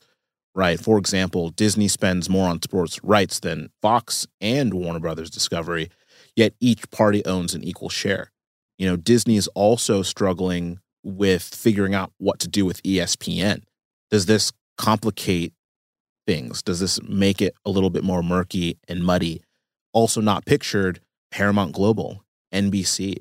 right? 0.55 0.79
For 0.79 0.97
example, 0.97 1.49
Disney 1.49 1.87
spends 1.87 2.29
more 2.29 2.49
on 2.49 2.61
sports 2.61 2.99
rights 3.03 3.39
than 3.39 3.69
Fox 3.81 4.27
and 4.41 4.73
Warner 4.73 4.99
Brothers 4.99 5.29
Discovery, 5.29 5.89
yet 6.35 6.53
each 6.59 6.89
party 6.89 7.23
owns 7.25 7.53
an 7.53 7.63
equal 7.63 7.89
share. 7.89 8.31
You 8.77 8.89
know, 8.89 8.95
Disney 8.95 9.37
is 9.37 9.47
also 9.49 10.01
struggling 10.01 10.79
with 11.03 11.43
figuring 11.43 11.93
out 11.93 12.11
what 12.17 12.39
to 12.39 12.47
do 12.47 12.65
with 12.65 12.81
ESPN. 12.83 13.61
Does 14.11 14.25
this 14.25 14.51
complicate 14.77 15.53
things? 16.25 16.61
Does 16.61 16.79
this 16.79 17.01
make 17.03 17.41
it 17.41 17.55
a 17.65 17.69
little 17.69 17.89
bit 17.89 18.03
more 18.03 18.23
murky 18.23 18.77
and 18.87 19.03
muddy? 19.03 19.41
Also, 19.93 20.21
not 20.21 20.45
pictured 20.45 21.01
Paramount 21.31 21.73
Global, 21.73 22.23
NBC. 22.53 23.17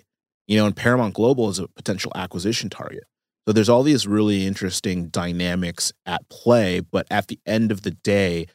You 0.46 0.58
know, 0.58 0.66
and 0.66 0.76
Paramount 0.76 1.14
Global 1.14 1.48
is 1.50 1.58
a 1.58 1.68
potential 1.68 2.12
acquisition 2.14 2.70
target. 2.70 3.04
So 3.46 3.52
there's 3.52 3.68
all 3.68 3.82
these 3.82 4.06
really 4.06 4.46
interesting 4.46 5.08
dynamics 5.08 5.92
at 6.04 6.28
play. 6.28 6.80
But 6.80 7.06
at 7.10 7.28
the 7.28 7.38
end 7.46 7.72
of 7.72 7.82
the 7.82 7.90
day, 7.90 8.46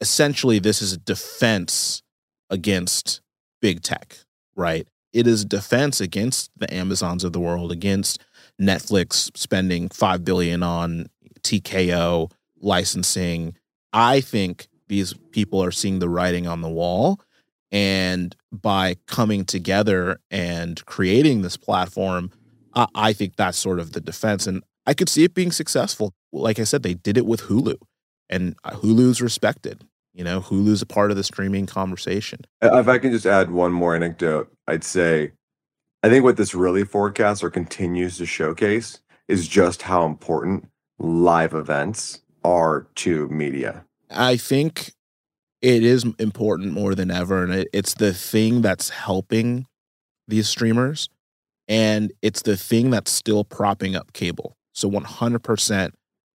essentially, 0.00 0.58
this 0.58 0.80
is 0.80 0.92
a 0.94 0.98
defense 0.98 2.02
against 2.50 3.20
big 3.60 3.82
tech, 3.82 4.18
right? 4.56 4.86
It 5.12 5.26
is 5.26 5.44
defense 5.44 6.00
against 6.00 6.50
the 6.56 6.72
Amazons 6.72 7.22
of 7.22 7.32
the 7.32 7.40
world, 7.40 7.70
against 7.70 8.18
Netflix 8.60 9.36
spending 9.36 9.88
five 9.88 10.24
billion 10.24 10.62
on 10.62 11.06
TKO 11.42 12.30
licensing, 12.60 13.54
I 13.92 14.20
think 14.20 14.68
these 14.88 15.14
people 15.30 15.62
are 15.62 15.70
seeing 15.70 15.98
the 15.98 16.08
writing 16.08 16.46
on 16.46 16.60
the 16.60 16.68
wall. 16.68 17.20
And 17.72 18.34
by 18.52 18.96
coming 19.06 19.44
together 19.44 20.20
and 20.30 20.84
creating 20.86 21.42
this 21.42 21.56
platform, 21.56 22.30
I, 22.74 22.86
I 22.94 23.12
think 23.12 23.36
that's 23.36 23.58
sort 23.58 23.80
of 23.80 23.92
the 23.92 24.00
defense. 24.00 24.46
And 24.46 24.62
I 24.86 24.94
could 24.94 25.08
see 25.08 25.24
it 25.24 25.34
being 25.34 25.52
successful. 25.52 26.12
Like 26.32 26.58
I 26.58 26.64
said, 26.64 26.82
they 26.82 26.94
did 26.94 27.16
it 27.16 27.26
with 27.26 27.42
Hulu, 27.42 27.76
and 28.28 28.56
uh, 28.64 28.72
Hulu's 28.72 29.22
respected. 29.22 29.84
You 30.12 30.24
know, 30.24 30.40
Hulu's 30.40 30.82
a 30.82 30.86
part 30.86 31.10
of 31.10 31.16
the 31.16 31.24
streaming 31.24 31.66
conversation. 31.66 32.40
If 32.62 32.86
I 32.86 32.98
can 32.98 33.10
just 33.10 33.26
add 33.26 33.50
one 33.50 33.72
more 33.72 33.96
anecdote, 33.96 34.52
I'd 34.68 34.84
say 34.84 35.32
I 36.04 36.10
think 36.10 36.22
what 36.22 36.36
this 36.36 36.54
really 36.54 36.84
forecasts 36.84 37.42
or 37.42 37.48
continues 37.48 38.18
to 38.18 38.26
showcase 38.26 39.00
is 39.26 39.48
just 39.48 39.80
how 39.80 40.04
important 40.04 40.68
live 40.98 41.54
events 41.54 42.20
are 42.44 42.86
to 42.96 43.26
media? 43.28 43.86
I 44.10 44.36
think 44.36 44.92
it 45.62 45.82
is 45.82 46.04
important 46.18 46.74
more 46.74 46.94
than 46.94 47.10
ever. 47.10 47.44
And 47.44 47.66
it's 47.72 47.94
the 47.94 48.12
thing 48.12 48.60
that's 48.60 48.90
helping 48.90 49.66
these 50.28 50.46
streamers. 50.46 51.08
And 51.68 52.12
it's 52.20 52.42
the 52.42 52.58
thing 52.58 52.90
that's 52.90 53.10
still 53.10 53.42
propping 53.42 53.96
up 53.96 54.12
cable. 54.12 54.58
So 54.74 54.90
100% 54.90 55.92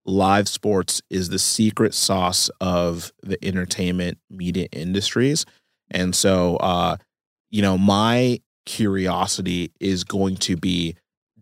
live 0.06 0.48
sports 0.48 1.02
is 1.10 1.28
the 1.28 1.38
secret 1.38 1.92
sauce 1.92 2.48
of 2.62 3.12
the 3.22 3.36
entertainment 3.44 4.16
media 4.30 4.68
industries. 4.72 5.44
And 5.90 6.16
so, 6.16 6.56
uh, 6.56 6.96
you 7.50 7.60
know, 7.60 7.76
my 7.76 8.40
curiosity 8.68 9.72
is 9.80 10.04
going 10.04 10.36
to 10.36 10.54
be 10.56 10.94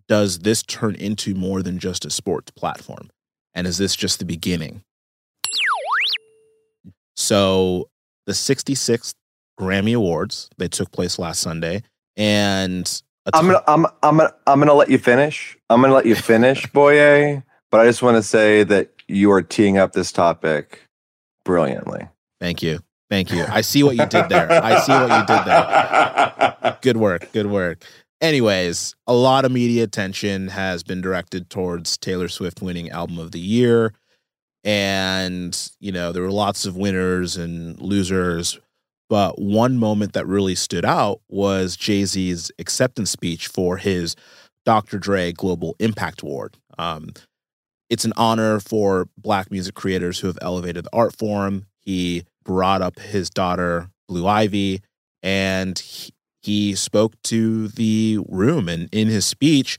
does 0.08 0.38
this 0.38 0.62
turn 0.62 0.94
into 0.94 1.34
more 1.34 1.62
than 1.62 1.80
just 1.80 2.04
a 2.04 2.10
sports 2.10 2.52
platform? 2.52 3.10
And 3.54 3.66
is 3.66 3.78
this 3.78 3.96
just 3.96 4.20
the 4.20 4.24
beginning? 4.24 4.82
So, 7.16 7.88
the 8.26 8.32
66th 8.32 9.14
Grammy 9.58 9.96
Awards, 9.96 10.48
they 10.58 10.68
took 10.68 10.92
place 10.92 11.18
last 11.18 11.40
Sunday. 11.40 11.82
And 12.16 13.02
I'm 13.32 13.46
gonna, 13.46 13.64
I'm, 13.66 13.86
I'm 14.02 14.18
gonna, 14.18 14.34
I'm 14.46 14.60
gonna 14.60 14.74
let 14.74 14.88
you 14.88 14.98
finish. 14.98 15.58
I'm 15.68 15.80
gonna 15.80 15.94
let 15.94 16.06
you 16.06 16.14
finish, 16.14 16.66
Boye. 16.72 17.42
But 17.72 17.80
I 17.80 17.86
just 17.86 18.02
want 18.02 18.16
to 18.16 18.22
say 18.22 18.62
that 18.64 18.90
you 19.08 19.32
are 19.32 19.42
teeing 19.42 19.78
up 19.78 19.92
this 19.92 20.12
topic 20.12 20.80
brilliantly. 21.44 22.06
Thank 22.40 22.62
you. 22.62 22.78
Thank 23.08 23.32
you. 23.32 23.44
I 23.48 23.60
see 23.60 23.82
what 23.82 23.96
you 23.96 24.06
did 24.06 24.28
there. 24.28 24.50
I 24.50 24.80
see 24.80 24.92
what 24.92 25.10
you 25.10 25.36
did 25.36 25.44
there. 25.46 26.78
Good 26.82 26.96
work. 26.96 27.30
Good 27.32 27.46
work. 27.46 27.84
Anyways, 28.20 28.96
a 29.06 29.14
lot 29.14 29.44
of 29.44 29.52
media 29.52 29.84
attention 29.84 30.48
has 30.48 30.82
been 30.82 31.00
directed 31.00 31.50
towards 31.50 31.96
Taylor 31.98 32.28
Swift 32.28 32.62
winning 32.62 32.90
album 32.90 33.18
of 33.18 33.32
the 33.32 33.38
year. 33.38 33.92
And, 34.64 35.56
you 35.78 35.92
know, 35.92 36.10
there 36.10 36.22
were 36.22 36.32
lots 36.32 36.66
of 36.66 36.76
winners 36.76 37.36
and 37.36 37.80
losers. 37.80 38.58
But 39.08 39.40
one 39.40 39.78
moment 39.78 40.14
that 40.14 40.26
really 40.26 40.56
stood 40.56 40.84
out 40.84 41.20
was 41.28 41.76
Jay 41.76 42.04
Z's 42.04 42.50
acceptance 42.58 43.10
speech 43.10 43.46
for 43.46 43.76
his 43.76 44.16
Dr. 44.64 44.98
Dre 44.98 45.30
Global 45.30 45.76
Impact 45.78 46.22
Award. 46.22 46.56
Um, 46.76 47.10
it's 47.88 48.04
an 48.04 48.12
honor 48.16 48.58
for 48.58 49.08
Black 49.16 49.52
music 49.52 49.76
creators 49.76 50.18
who 50.18 50.26
have 50.26 50.38
elevated 50.42 50.84
the 50.84 50.90
art 50.92 51.16
form. 51.16 51.66
He 51.82 52.24
brought 52.46 52.80
up 52.80 52.98
his 52.98 53.28
daughter, 53.28 53.90
Blue 54.08 54.26
Ivy, 54.26 54.80
and 55.22 55.78
he, 55.78 56.14
he 56.40 56.74
spoke 56.74 57.20
to 57.24 57.68
the 57.68 58.20
room. 58.28 58.68
And 58.68 58.88
in 58.92 59.08
his 59.08 59.26
speech, 59.26 59.76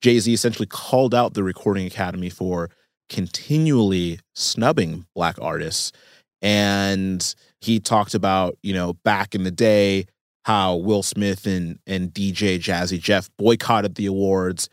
Jay 0.00 0.18
Z 0.18 0.32
essentially 0.32 0.66
called 0.66 1.14
out 1.14 1.34
the 1.34 1.44
Recording 1.44 1.86
Academy 1.86 2.30
for 2.30 2.70
continually 3.10 4.18
snubbing 4.34 5.06
Black 5.14 5.36
artists. 5.40 5.92
And 6.40 7.34
he 7.60 7.78
talked 7.78 8.14
about, 8.14 8.56
you 8.62 8.72
know, 8.72 8.94
back 8.94 9.34
in 9.34 9.44
the 9.44 9.50
day, 9.50 10.06
how 10.46 10.76
Will 10.76 11.02
Smith 11.02 11.46
and, 11.46 11.78
and 11.86 12.14
DJ 12.14 12.58
Jazzy 12.58 12.98
Jeff 12.98 13.28
boycotted 13.36 13.96
the 13.96 14.06
awards. 14.06 14.70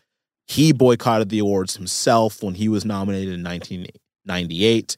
He 0.48 0.72
boycotted 0.72 1.28
the 1.28 1.40
awards 1.40 1.76
himself 1.76 2.42
when 2.42 2.56
he 2.56 2.70
was 2.70 2.86
nominated 2.86 3.34
in 3.34 3.44
1998 3.44 4.96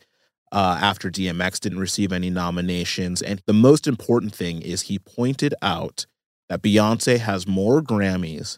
uh, 0.51 0.79
after 0.81 1.11
DMX 1.11 1.59
didn't 1.59 1.79
receive 1.79 2.11
any 2.11 2.29
nominations. 2.29 3.21
And 3.21 3.41
the 3.45 3.53
most 3.53 3.87
important 3.87 4.33
thing 4.33 4.61
is 4.61 4.83
he 4.83 4.99
pointed 4.99 5.53
out 5.61 6.05
that 6.49 6.61
Beyonce 6.61 7.19
has 7.19 7.47
more 7.47 7.81
Grammys 7.81 8.57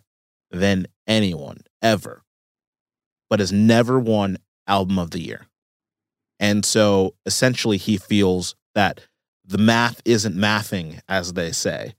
than 0.49 0.87
anyone 1.07 1.61
ever, 1.81 2.23
but 3.29 3.39
has 3.39 3.51
never 3.51 3.99
won 3.99 4.37
Album 4.67 4.97
of 4.97 5.11
the 5.11 5.19
Year. 5.19 5.47
And 6.39 6.65
so 6.65 7.15
essentially, 7.25 7.77
he 7.77 7.97
feels 7.97 8.55
that 8.73 9.01
the 9.45 9.57
math 9.57 10.01
isn't 10.05 10.35
mathing, 10.35 10.99
as 11.07 11.33
they 11.33 11.51
say. 11.51 11.93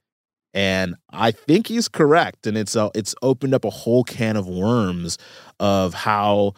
And 0.55 0.97
I 1.11 1.31
think 1.31 1.69
he's 1.69 1.89
correct. 1.89 2.47
And 2.47 2.59
it's, 2.59 2.77
a, 2.77 2.91
it's 2.95 3.15
opened 3.23 3.55
up 3.55 3.65
a 3.65 3.71
whole 3.71 4.05
can 4.05 4.37
of 4.37 4.49
worms 4.49 5.17
of 5.61 5.95
how 5.95 6.55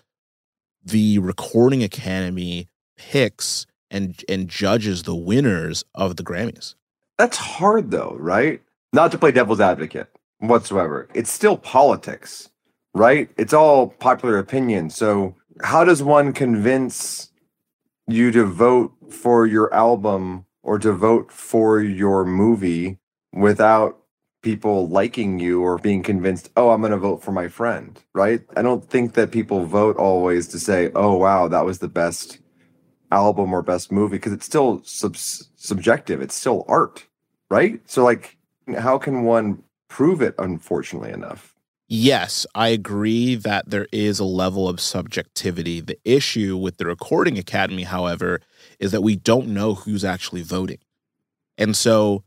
the 0.83 1.19
Recording 1.19 1.83
Academy 1.83 2.69
picks 3.11 3.67
and 3.91 4.23
and 4.29 4.49
judges 4.49 5.03
the 5.03 5.15
winners 5.15 5.85
of 5.95 6.17
the 6.17 6.23
Grammys. 6.23 6.75
That's 7.19 7.37
hard 7.37 7.91
though, 7.91 8.17
right? 8.19 8.63
Not 8.93 9.13
to 9.13 9.19
play 9.19 9.33
devil's 9.33 9.61
advocate 9.61 10.09
whatsoever. 10.39 11.09
It's 11.15 11.31
still 11.31 11.57
politics, 11.57 12.51
right? 12.95 13.29
It's 13.37 13.53
all 13.53 13.89
popular 13.89 14.39
opinion. 14.39 14.91
So 14.91 15.37
how 15.63 15.85
does 15.85 16.03
one 16.03 16.33
convince 16.33 17.31
you 18.07 18.31
to 18.33 18.45
vote 18.45 18.93
for 19.11 19.47
your 19.47 19.73
album 19.73 20.47
or 20.63 20.79
to 20.79 20.93
vote 20.93 21.31
for 21.31 21.81
your 21.81 22.25
movie 22.25 22.99
without 23.33 23.99
people 24.43 24.89
liking 24.89 25.39
you 25.39 25.63
or 25.63 25.79
being 25.79 26.03
convinced, 26.03 26.51
oh, 26.57 26.71
I'm 26.71 26.81
going 26.81 26.93
to 26.93 26.99
vote 26.99 27.23
for 27.23 27.33
my 27.33 27.49
friend, 27.49 27.99
right? 28.15 28.43
I 28.57 28.63
don't 28.63 28.85
think 28.85 29.15
that 29.15 29.33
people 29.33 29.65
vote 29.65 29.97
always 29.97 30.47
to 30.49 30.59
say, 30.61 30.91
oh, 30.95 31.15
wow, 31.15 31.49
that 31.49 31.65
was 31.65 31.79
the 31.79 31.89
best 31.89 32.39
album 33.15 33.55
or 33.55 33.63
best 33.63 33.93
movie 33.93 34.17
because 34.17 34.33
it's 34.33 34.47
still 34.47 34.83
sub- 34.85 35.17
subjective. 35.17 36.21
It's 36.21 36.35
still 36.35 36.65
art, 36.69 37.07
right? 37.51 37.81
So, 37.87 38.05
like, 38.05 38.37
how 38.77 38.99
can 38.99 39.23
one 39.23 39.63
prove 39.89 40.21
it, 40.21 40.35
unfortunately 40.39 41.11
enough? 41.11 41.55
Yes, 41.87 42.47
I 42.55 42.69
agree 42.69 43.35
that 43.37 43.71
there 43.71 43.87
is 43.93 44.19
a 44.19 44.25
level 44.25 44.69
of 44.69 44.81
subjectivity. 44.81 45.81
The 45.81 45.99
issue 46.05 46.57
with 46.57 46.79
the 46.79 46.87
Recording 46.87 47.39
Academy, 47.39 47.83
however, 47.83 48.41
is 48.79 48.91
that 48.93 49.03
we 49.03 49.17
don't 49.17 49.49
know 49.49 49.75
who's 49.75 50.05
actually 50.05 50.43
voting. 50.43 50.79
And 51.59 51.77
so 51.77 52.25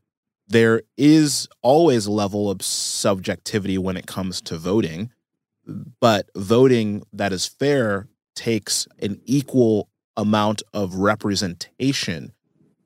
there 0.47 0.84
is 0.95 1.47
always 1.62 2.06
a 2.06 2.12
level 2.12 2.50
of 2.50 2.62
subjectivity 2.62 3.78
when 3.78 3.97
it 3.97 4.06
comes 4.06 4.41
to 4.41 4.58
voting, 4.58 5.12
but 6.00 6.30
voting 6.36 7.04
that 7.12 7.34
is 7.34 7.45
fair 7.45 8.08
takes 8.36 8.88
an 9.02 9.19
equal 9.26 9.89
amount 10.18 10.64
of 10.74 10.96
representation 10.96 12.34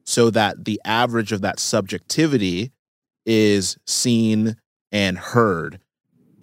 so 0.05 0.29
that 0.29 0.65
the 0.65 0.79
average 0.85 1.31
of 1.31 1.41
that 1.41 1.59
subjectivity 1.59 2.71
is 3.25 3.77
seen 3.87 4.57
and 4.91 5.17
heard. 5.17 5.79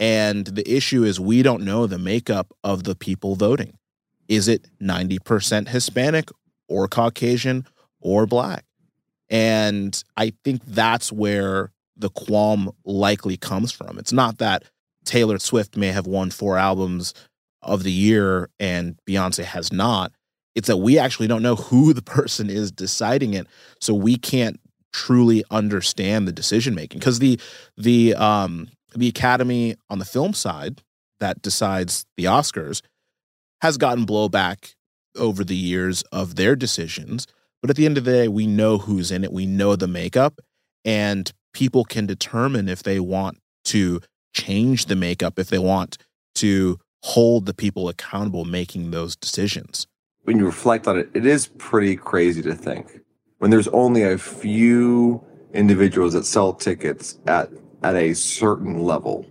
And 0.01 0.47
the 0.47 0.69
issue 0.69 1.05
is 1.05 1.21
we 1.21 1.43
don't 1.43 1.65
know 1.65 1.87
the 1.87 1.99
makeup 1.99 2.53
of 2.65 2.85
the 2.85 2.95
people 2.95 3.35
voting. 3.35 3.77
Is 4.29 4.49
it 4.49 4.69
90% 4.81 5.69
Hispanic 5.69 6.31
or 6.69 6.89
Caucasian 6.89 7.67
or 8.01 8.27
black? 8.27 8.65
And 9.29 10.03
I 10.17 10.33
think 10.45 10.65
that's 10.65 11.13
where 11.13 11.73
the 11.97 12.11
qualm 12.11 12.71
likely 12.85 13.37
comes 13.37 13.73
from. 13.73 13.99
It's 13.99 14.13
not 14.13 14.39
that 14.39 14.65
Taylor 15.05 15.39
Swift 15.39 15.77
may 15.77 15.89
have 15.89 16.07
won 16.07 16.31
four 16.31 16.57
albums 16.57 17.13
of 17.61 17.83
the 17.83 17.93
year 17.93 18.51
and 18.61 18.99
Beyonce 19.07 19.45
has 19.45 19.73
not. 19.73 20.13
It's 20.59 20.69
that 20.69 20.77
we 20.77 20.99
actually 20.99 21.27
don't 21.27 21.43
know 21.43 21.57
who 21.57 21.93
the 21.93 22.03
person 22.03 22.51
is 22.51 22.71
deciding 22.71 23.35
it. 23.35 23.47
So 23.81 23.95
we 23.95 24.17
can't 24.17 24.61
truly 24.93 25.45
understand 25.51 26.27
the 26.27 26.33
decision 26.33 26.75
making 26.75 26.99
because 26.99 27.19
the 27.19 27.39
the 27.77 28.15
um 28.15 28.69
the 28.95 29.09
academy 29.09 29.77
on 29.91 29.99
the 29.99 30.05
film 30.05 30.33
side 30.33 30.83
that 31.21 31.43
decides 31.43 32.07
the 32.17 32.25
oscars 32.25 32.83
has 33.61 33.77
gotten 33.77 34.07
blowback 34.07 34.75
over 35.17 35.45
the 35.45 35.55
years 35.55 36.03
of 36.11 36.37
their 36.37 36.57
decisions 36.57 37.27
but 37.61 37.71
at 37.71 37.77
the 37.77 37.87
end 37.87 37.99
of 37.99 38.05
the 38.05 38.13
day, 38.13 38.29
we 38.29 38.47
know 38.47 38.79
who's 38.79 39.11
in 39.11 39.25
it, 39.25 39.33
we 39.33 39.47
know 39.47 39.77
the 39.77 39.89
makeup, 39.89 40.41
and 40.85 41.33
people 41.53 41.85
can 41.85 42.07
determine 42.07 42.69
if 42.69 42.83
they 42.83 43.01
want 43.01 43.39
to 43.67 44.01
change 44.35 44.87
the 44.87 44.97
makeup, 44.97 45.39
if 45.39 45.49
they 45.49 45.59
want 45.59 45.99
to 46.37 46.79
hold 47.03 47.47
the 47.47 47.55
people 47.55 47.89
accountable 47.89 48.45
making 48.45 48.91
those 48.91 49.17
decisions. 49.17 49.87
When 50.29 50.39
you 50.39 50.45
reflect 50.45 50.87
on 50.87 50.99
it, 50.99 51.09
it 51.15 51.25
is 51.25 51.47
pretty 51.47 51.97
crazy 51.97 52.43
to 52.43 52.55
think. 52.55 53.01
When 53.39 53.51
there's 53.51 53.69
only 53.69 54.03
a 54.03 54.19
few 54.19 55.25
individuals 55.55 56.13
that 56.13 56.27
sell 56.27 56.53
tickets 56.53 57.19
at 57.27 57.49
at 57.83 57.95
a 57.95 58.13
certain 58.13 58.83
level, 58.83 59.25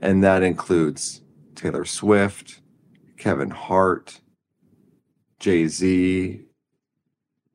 and 0.00 0.24
that 0.24 0.42
includes 0.42 1.22
Taylor 1.54 1.84
Swift, 1.84 2.62
Kevin 3.16 3.50
Hart, 3.50 4.20
Jay 5.38 5.68
Z, 5.68 6.46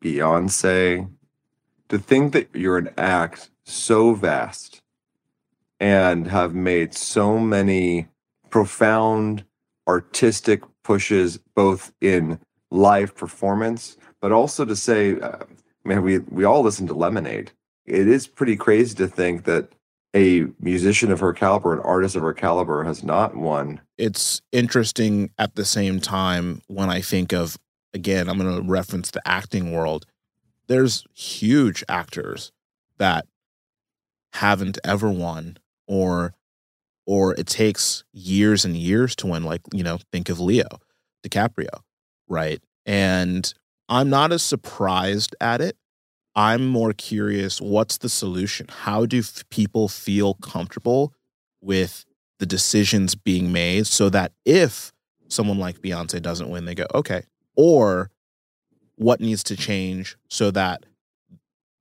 Beyonce, 0.01 1.11
to 1.89 1.99
think 1.99 2.31
that 2.31 2.47
you're 2.53 2.77
an 2.77 2.93
act 2.97 3.49
so 3.65 4.13
vast 4.13 4.81
and 5.81 6.27
have 6.27 6.55
made 6.55 6.93
so 6.93 7.39
many 7.39 8.07
profound 8.49 9.43
artistic 9.85 10.61
pushes 10.87 11.37
both 11.55 11.91
in 12.01 12.39
live 12.71 13.15
performance 13.15 13.97
but 14.21 14.31
also 14.31 14.65
to 14.65 14.75
say 14.75 15.19
uh, 15.19 15.43
man 15.83 16.01
we 16.01 16.19
we 16.19 16.43
all 16.43 16.61
listen 16.61 16.87
to 16.87 16.93
lemonade 16.93 17.51
it 17.85 18.07
is 18.07 18.27
pretty 18.27 18.55
crazy 18.55 18.95
to 18.95 19.07
think 19.07 19.43
that 19.43 19.71
a 20.15 20.47
musician 20.59 21.11
of 21.11 21.19
her 21.19 21.33
caliber 21.33 21.73
an 21.73 21.79
artist 21.81 22.15
of 22.15 22.21
her 22.21 22.33
caliber 22.33 22.83
has 22.83 23.03
not 23.03 23.35
won 23.35 23.79
it's 23.97 24.41
interesting 24.51 25.29
at 25.37 25.55
the 25.55 25.65
same 25.65 25.99
time 25.99 26.61
when 26.67 26.89
i 26.89 27.01
think 27.01 27.31
of 27.31 27.57
again, 27.97 28.29
I'm 28.29 28.37
going 28.37 28.55
to 28.55 28.61
reference 28.61 29.11
the 29.11 29.27
acting 29.27 29.71
world. 29.71 30.05
There's 30.67 31.05
huge 31.13 31.83
actors 31.89 32.51
that 32.97 33.25
haven't 34.33 34.77
ever 34.83 35.09
won 35.09 35.57
or 35.87 36.33
or 37.07 37.33
it 37.35 37.47
takes 37.47 38.03
years 38.11 38.65
and 38.65 38.75
years 38.77 39.15
to 39.15 39.27
win 39.27 39.43
like, 39.43 39.61
you 39.73 39.81
know, 39.81 39.97
think 40.11 40.29
of 40.29 40.39
Leo 40.39 40.67
DiCaprio, 41.25 41.79
right? 42.27 42.61
And 42.85 43.51
I'm 43.89 44.09
not 44.09 44.31
as 44.31 44.43
surprised 44.43 45.35
at 45.41 45.61
it. 45.61 45.77
I'm 46.35 46.67
more 46.67 46.93
curious 46.93 47.59
what's 47.59 47.97
the 47.97 48.09
solution? 48.09 48.67
How 48.69 49.07
do 49.07 49.19
f- 49.19 49.43
people 49.49 49.87
feel 49.87 50.35
comfortable 50.35 51.13
with 51.61 52.05
the 52.39 52.45
decisions 52.45 53.15
being 53.15 53.51
made 53.51 53.87
so 53.87 54.09
that 54.09 54.33
if 54.45 54.91
someone 55.29 55.57
like 55.57 55.79
Beyonce 55.79 56.21
doesn't 56.21 56.49
win, 56.49 56.65
they 56.65 56.75
go, 56.75 56.85
okay, 56.93 57.23
or 57.55 58.11
what 58.97 59.19
needs 59.19 59.43
to 59.45 59.55
change 59.55 60.17
so 60.29 60.51
that 60.51 60.85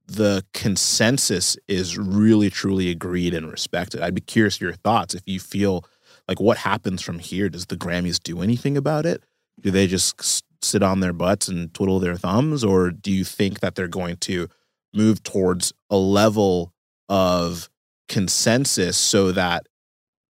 the 0.06 0.44
consensus 0.54 1.56
is 1.68 1.98
really 1.98 2.50
truly 2.50 2.90
agreed 2.90 3.34
and 3.34 3.50
respected. 3.50 4.00
I'd 4.00 4.14
be 4.14 4.20
curious 4.20 4.60
your 4.60 4.72
thoughts 4.72 5.14
if 5.14 5.22
you 5.26 5.40
feel 5.40 5.84
like 6.28 6.40
what 6.40 6.58
happens 6.58 7.02
from 7.02 7.18
here. 7.18 7.48
Does 7.48 7.66
the 7.66 7.76
Grammys 7.76 8.22
do 8.22 8.40
anything 8.40 8.76
about 8.76 9.06
it? 9.06 9.22
Do 9.60 9.70
they 9.70 9.86
just 9.86 10.44
sit 10.62 10.82
on 10.82 11.00
their 11.00 11.12
butts 11.12 11.48
and 11.48 11.72
twiddle 11.74 11.98
their 11.98 12.16
thumbs, 12.16 12.64
or 12.64 12.90
do 12.90 13.10
you 13.10 13.24
think 13.24 13.60
that 13.60 13.74
they're 13.74 13.88
going 13.88 14.16
to 14.18 14.48
move 14.94 15.22
towards 15.22 15.72
a 15.90 15.96
level 15.96 16.72
of 17.08 17.68
consensus 18.08 18.96
so 18.96 19.32
that 19.32 19.66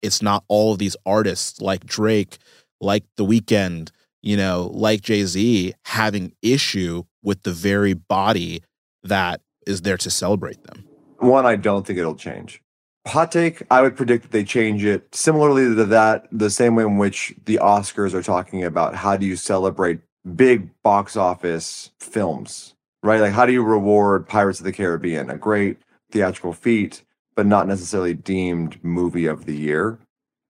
it's 0.02 0.22
not 0.22 0.44
all 0.48 0.74
of 0.74 0.80
these 0.80 0.96
artists 1.06 1.62
like 1.62 1.86
Drake, 1.86 2.38
like 2.80 3.04
The 3.18 3.26
Weeknd, 3.26 3.92
you 4.22 4.38
know, 4.38 4.70
like 4.74 5.02
Jay 5.02 5.24
Z, 5.24 5.74
having 5.86 6.34
issue 6.42 7.04
with 7.24 7.44
the 7.44 7.52
very 7.52 7.94
body 7.94 8.62
that 9.04 9.42
is 9.66 9.82
there 9.82 9.98
to 9.98 10.10
celebrate 10.10 10.64
them? 10.64 10.86
One, 11.18 11.46
I 11.46 11.56
don't 11.56 11.86
think 11.86 12.00
it'll 12.00 12.16
change. 12.16 12.62
Hot 13.08 13.32
take, 13.32 13.62
I 13.70 13.82
would 13.82 13.96
predict 13.96 14.24
that 14.24 14.32
they 14.32 14.44
change 14.44 14.84
it 14.84 15.14
similarly 15.14 15.76
to 15.76 15.86
that, 15.86 16.28
the 16.32 16.50
same 16.50 16.76
way 16.76 16.84
in 16.84 16.98
which 16.98 17.36
the 17.46 17.60
Oscars 17.62 18.14
are 18.14 18.24
talking 18.24 18.64
about 18.64 18.96
how 18.96 19.16
do 19.16 19.26
you 19.26 19.36
celebrate 19.36 20.00
big 20.36 20.70
box 20.82 21.16
office 21.16 21.92
films, 22.00 22.74
right? 23.04 23.22
Like, 23.22 23.34
how 23.34 23.46
do 23.46 23.54
you 23.54 23.64
reward 23.64 24.28
Pirates 24.28 24.60
of 24.60 24.66
the 24.66 24.72
Caribbean, 24.72 25.30
a 25.30 25.38
great 25.38 25.78
theatrical 26.12 26.54
feat, 26.54 27.04
but 27.36 27.46
not 27.46 27.68
necessarily 27.68 28.16
deemed 28.16 28.84
movie 28.84 29.28
of 29.28 29.46
the 29.46 29.56
year? 29.56 30.00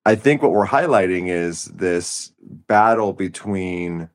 I 0.06 0.15
think 0.15 0.41
what 0.41 0.51
we're 0.51 0.67
highlighting 0.67 1.28
is 1.28 1.65
this 1.65 2.32
battle 2.39 3.12
between 3.12 4.10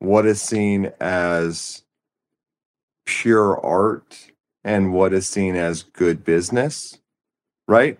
what 0.00 0.26
is 0.26 0.42
seen 0.42 0.92
as 1.00 1.84
pure 3.06 3.58
art 3.64 4.29
and 4.64 4.92
what 4.92 5.12
is 5.12 5.26
seen 5.26 5.56
as 5.56 5.82
good 5.82 6.24
business, 6.24 6.98
right? 7.66 7.98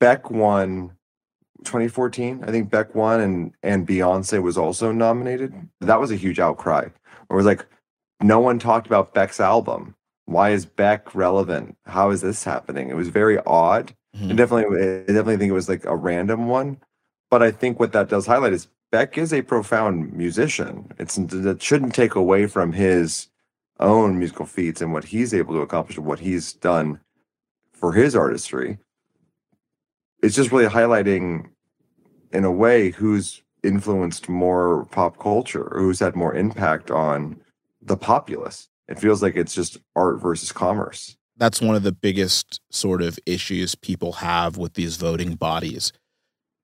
Beck 0.00 0.30
won 0.30 0.96
2014. 1.64 2.44
I 2.44 2.50
think 2.50 2.70
Beck 2.70 2.94
won 2.94 3.20
and 3.20 3.52
and 3.62 3.86
Beyonce 3.86 4.42
was 4.42 4.58
also 4.58 4.92
nominated. 4.92 5.54
That 5.80 6.00
was 6.00 6.10
a 6.10 6.16
huge 6.16 6.38
outcry. 6.38 6.82
It 6.82 7.34
was 7.34 7.46
like 7.46 7.66
no 8.22 8.40
one 8.40 8.58
talked 8.58 8.86
about 8.86 9.14
Beck's 9.14 9.40
album. 9.40 9.94
Why 10.26 10.50
is 10.50 10.66
Beck 10.66 11.14
relevant? 11.14 11.76
How 11.86 12.10
is 12.10 12.20
this 12.20 12.42
happening? 12.44 12.88
It 12.88 12.96
was 12.96 13.08
very 13.08 13.38
odd. 13.46 13.94
Mm-hmm. 14.16 14.30
And 14.30 14.38
definitely, 14.38 14.86
I 14.86 14.98
definitely 15.06 15.36
think 15.36 15.50
it 15.50 15.54
was 15.54 15.68
like 15.68 15.84
a 15.84 15.94
random 15.94 16.48
one. 16.48 16.78
But 17.30 17.42
I 17.42 17.50
think 17.50 17.78
what 17.78 17.92
that 17.92 18.08
does 18.08 18.26
highlight 18.26 18.52
is 18.52 18.68
Beck 18.90 19.18
is 19.18 19.32
a 19.32 19.42
profound 19.42 20.12
musician. 20.12 20.90
It's 20.98 21.16
that 21.16 21.62
shouldn't 21.62 21.94
take 21.94 22.14
away 22.14 22.46
from 22.46 22.72
his 22.72 23.28
own 23.80 24.18
musical 24.18 24.46
feats 24.46 24.80
and 24.80 24.92
what 24.92 25.04
he's 25.04 25.34
able 25.34 25.54
to 25.54 25.60
accomplish 25.60 25.96
and 25.96 26.06
what 26.06 26.20
he's 26.20 26.52
done 26.52 27.00
for 27.72 27.92
his 27.92 28.16
artistry. 28.16 28.78
It's 30.22 30.34
just 30.34 30.50
really 30.50 30.68
highlighting, 30.68 31.46
in 32.32 32.44
a 32.44 32.50
way, 32.50 32.90
who's 32.90 33.42
influenced 33.62 34.28
more 34.28 34.86
pop 34.86 35.18
culture, 35.18 35.70
who's 35.74 36.00
had 36.00 36.16
more 36.16 36.34
impact 36.34 36.90
on 36.90 37.40
the 37.82 37.96
populace. 37.96 38.68
It 38.88 38.98
feels 38.98 39.22
like 39.22 39.36
it's 39.36 39.54
just 39.54 39.78
art 39.94 40.20
versus 40.20 40.52
commerce. 40.52 41.16
That's 41.36 41.60
one 41.60 41.74
of 41.74 41.82
the 41.82 41.92
biggest 41.92 42.60
sort 42.70 43.02
of 43.02 43.18
issues 43.26 43.74
people 43.74 44.12
have 44.12 44.56
with 44.56 44.74
these 44.74 44.96
voting 44.96 45.34
bodies 45.34 45.92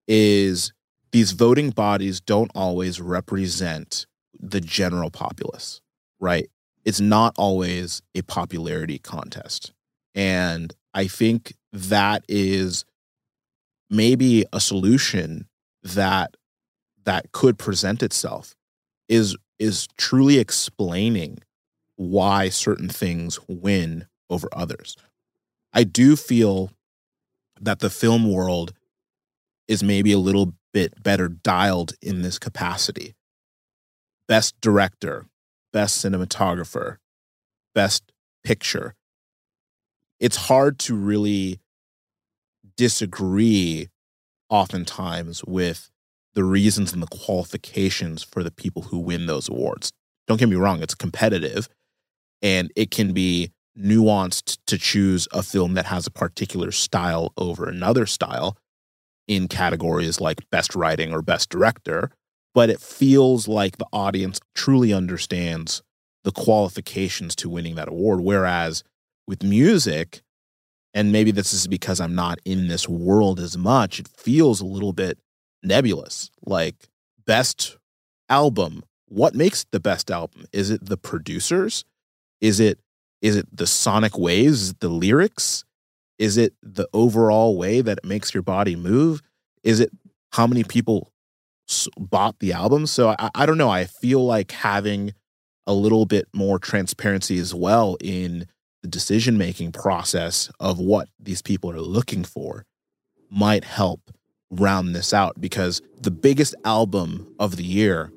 is 0.08 0.72
these 1.12 1.32
voting 1.32 1.70
bodies 1.70 2.20
don't 2.20 2.50
always 2.54 3.00
represent 3.00 4.06
the 4.40 4.60
general 4.60 5.10
populace, 5.10 5.80
right? 6.20 6.48
It's 6.84 7.00
not 7.00 7.34
always 7.36 8.02
a 8.14 8.22
popularity 8.22 8.98
contest. 8.98 9.72
And 10.14 10.74
I 10.94 11.06
think 11.06 11.54
that 11.72 12.24
is 12.28 12.84
maybe 13.88 14.44
a 14.52 14.60
solution 14.60 15.46
that 15.82 16.36
that 17.04 17.32
could 17.32 17.58
present 17.58 18.02
itself 18.02 18.54
is 19.08 19.36
is 19.58 19.86
truly 19.96 20.38
explaining 20.38 21.38
why 21.96 22.48
certain 22.48 22.88
things 22.88 23.38
win 23.48 24.06
over 24.28 24.48
others. 24.52 24.96
I 25.72 25.84
do 25.84 26.16
feel 26.16 26.70
that 27.60 27.78
the 27.78 27.90
film 27.90 28.30
world 28.30 28.72
is 29.68 29.82
maybe 29.82 30.12
a 30.12 30.18
little 30.18 30.54
bit 30.72 31.02
better 31.02 31.28
dialed 31.28 31.94
in 32.02 32.22
this 32.22 32.38
capacity. 32.38 33.14
Best 34.26 34.60
director, 34.60 35.26
best 35.72 36.04
cinematographer, 36.04 36.98
best 37.74 38.12
picture. 38.44 38.94
It's 40.20 40.36
hard 40.36 40.78
to 40.80 40.94
really 40.94 41.60
disagree 42.76 43.88
oftentimes 44.48 45.44
with 45.44 45.90
the 46.34 46.44
reasons 46.44 46.92
and 46.92 47.02
the 47.02 47.06
qualifications 47.06 48.22
for 48.22 48.42
the 48.42 48.50
people 48.50 48.82
who 48.82 48.98
win 48.98 49.26
those 49.26 49.48
awards. 49.48 49.92
Don't 50.26 50.38
get 50.38 50.48
me 50.48 50.56
wrong, 50.56 50.82
it's 50.82 50.94
competitive 50.94 51.68
and 52.42 52.70
it 52.76 52.90
can 52.90 53.12
be 53.12 53.52
nuanced 53.78 54.58
to 54.66 54.76
choose 54.76 55.26
a 55.32 55.42
film 55.42 55.74
that 55.74 55.86
has 55.86 56.06
a 56.06 56.10
particular 56.10 56.70
style 56.72 57.32
over 57.38 57.68
another 57.68 58.04
style 58.04 58.56
in 59.28 59.48
categories 59.48 60.20
like 60.20 60.48
best 60.50 60.74
writing 60.74 61.12
or 61.12 61.22
best 61.22 61.48
director, 61.48 62.10
but 62.54 62.70
it 62.70 62.80
feels 62.80 63.48
like 63.48 63.78
the 63.78 63.86
audience 63.92 64.40
truly 64.54 64.92
understands 64.92 65.82
the 66.24 66.32
qualifications 66.32 67.34
to 67.36 67.48
winning 67.48 67.74
that 67.76 67.88
award. 67.88 68.20
Whereas 68.20 68.84
with 69.26 69.42
music, 69.42 70.22
and 70.94 71.12
maybe 71.12 71.30
this 71.30 71.52
is 71.52 71.66
because 71.66 72.00
I'm 72.00 72.14
not 72.14 72.38
in 72.44 72.68
this 72.68 72.88
world 72.88 73.40
as 73.40 73.56
much, 73.56 73.98
it 73.98 74.08
feels 74.08 74.60
a 74.60 74.66
little 74.66 74.92
bit 74.92 75.18
nebulous. 75.62 76.30
Like, 76.44 76.88
best 77.26 77.78
album, 78.28 78.82
what 79.06 79.34
makes 79.34 79.64
the 79.70 79.80
best 79.80 80.10
album? 80.10 80.46
Is 80.52 80.70
it 80.70 80.84
the 80.84 80.96
producers? 80.96 81.84
Is 82.40 82.60
it 82.60 82.78
is 83.20 83.36
it 83.36 83.46
the 83.56 83.68
sonic 83.68 84.18
waves, 84.18 84.74
the 84.74 84.88
lyrics? 84.88 85.64
Is 86.18 86.36
it 86.36 86.54
the 86.60 86.88
overall 86.92 87.56
way 87.56 87.80
that 87.80 87.98
it 87.98 88.04
makes 88.04 88.34
your 88.34 88.42
body 88.42 88.74
move? 88.74 89.22
Is 89.62 89.78
it 89.78 89.92
how 90.32 90.48
many 90.48 90.64
people 90.64 91.11
bought 91.98 92.38
the 92.38 92.52
album? 92.52 92.86
So 92.86 93.14
I, 93.18 93.30
I 93.34 93.46
don't 93.46 93.58
know. 93.58 93.70
I 93.70 93.84
feel 93.84 94.24
like 94.24 94.52
having 94.52 95.14
a 95.66 95.74
little 95.74 96.06
bit 96.06 96.26
more 96.32 96.58
transparency 96.58 97.38
as 97.38 97.54
well 97.54 97.96
in 98.00 98.46
the 98.82 98.88
decision 98.88 99.38
making 99.38 99.72
process 99.72 100.50
of 100.58 100.78
what 100.78 101.08
these 101.20 101.40
people 101.40 101.70
are 101.70 101.80
looking 101.80 102.24
for 102.24 102.64
might 103.30 103.64
help 103.64 104.00
round 104.50 104.94
this 104.94 105.14
out 105.14 105.40
because 105.40 105.80
the 106.00 106.10
biggest 106.10 106.54
album 106.64 107.32
of 107.38 107.56
the 107.56 107.64
year 107.64 108.12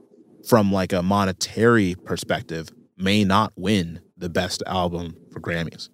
from 0.47 0.71
like 0.71 0.91
a 0.91 1.01
monetary 1.01 1.95
perspective 2.03 2.69
may 2.97 3.23
not 3.23 3.53
win 3.55 4.01
the 4.17 4.29
best 4.29 4.61
album 4.67 5.15
for 5.31 5.39
Grammys 5.39 5.89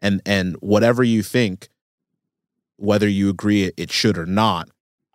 and 0.00 0.20
and 0.26 0.56
whatever 0.60 1.04
you 1.04 1.22
think 1.22 1.68
whether 2.76 3.08
you 3.08 3.28
agree 3.28 3.70
it 3.76 3.90
should 3.90 4.18
or 4.18 4.26
not 4.26 4.68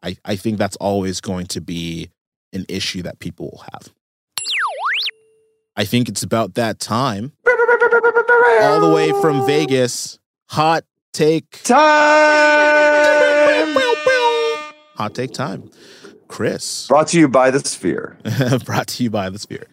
i 0.05 0.15
i 0.25 0.35
think 0.35 0.57
that's 0.57 0.75
always 0.77 1.19
going 1.19 1.45
to 1.45 1.59
be 1.59 2.09
an 2.53 2.65
issue 2.69 3.01
that 3.01 3.19
people 3.19 3.47
will 3.47 3.65
have 3.73 3.89
i 5.75 5.83
think 5.83 6.07
it's 6.07 6.23
about 6.23 6.53
that 6.53 6.79
time 6.79 7.33
all 8.61 8.79
the 8.79 8.91
way 8.93 9.11
from 9.21 9.45
vegas 9.45 10.19
hot 10.49 10.83
take 11.13 11.63
time 11.63 11.83
hot 14.95 15.13
take 15.13 15.33
time 15.33 15.69
chris 16.27 16.87
brought 16.87 17.07
to 17.07 17.19
you 17.19 17.27
by 17.27 17.51
the 17.51 17.59
sphere 17.59 18.17
brought 18.65 18.87
to 18.87 19.03
you 19.03 19.09
by 19.09 19.29
the 19.29 19.39
sphere 19.39 19.67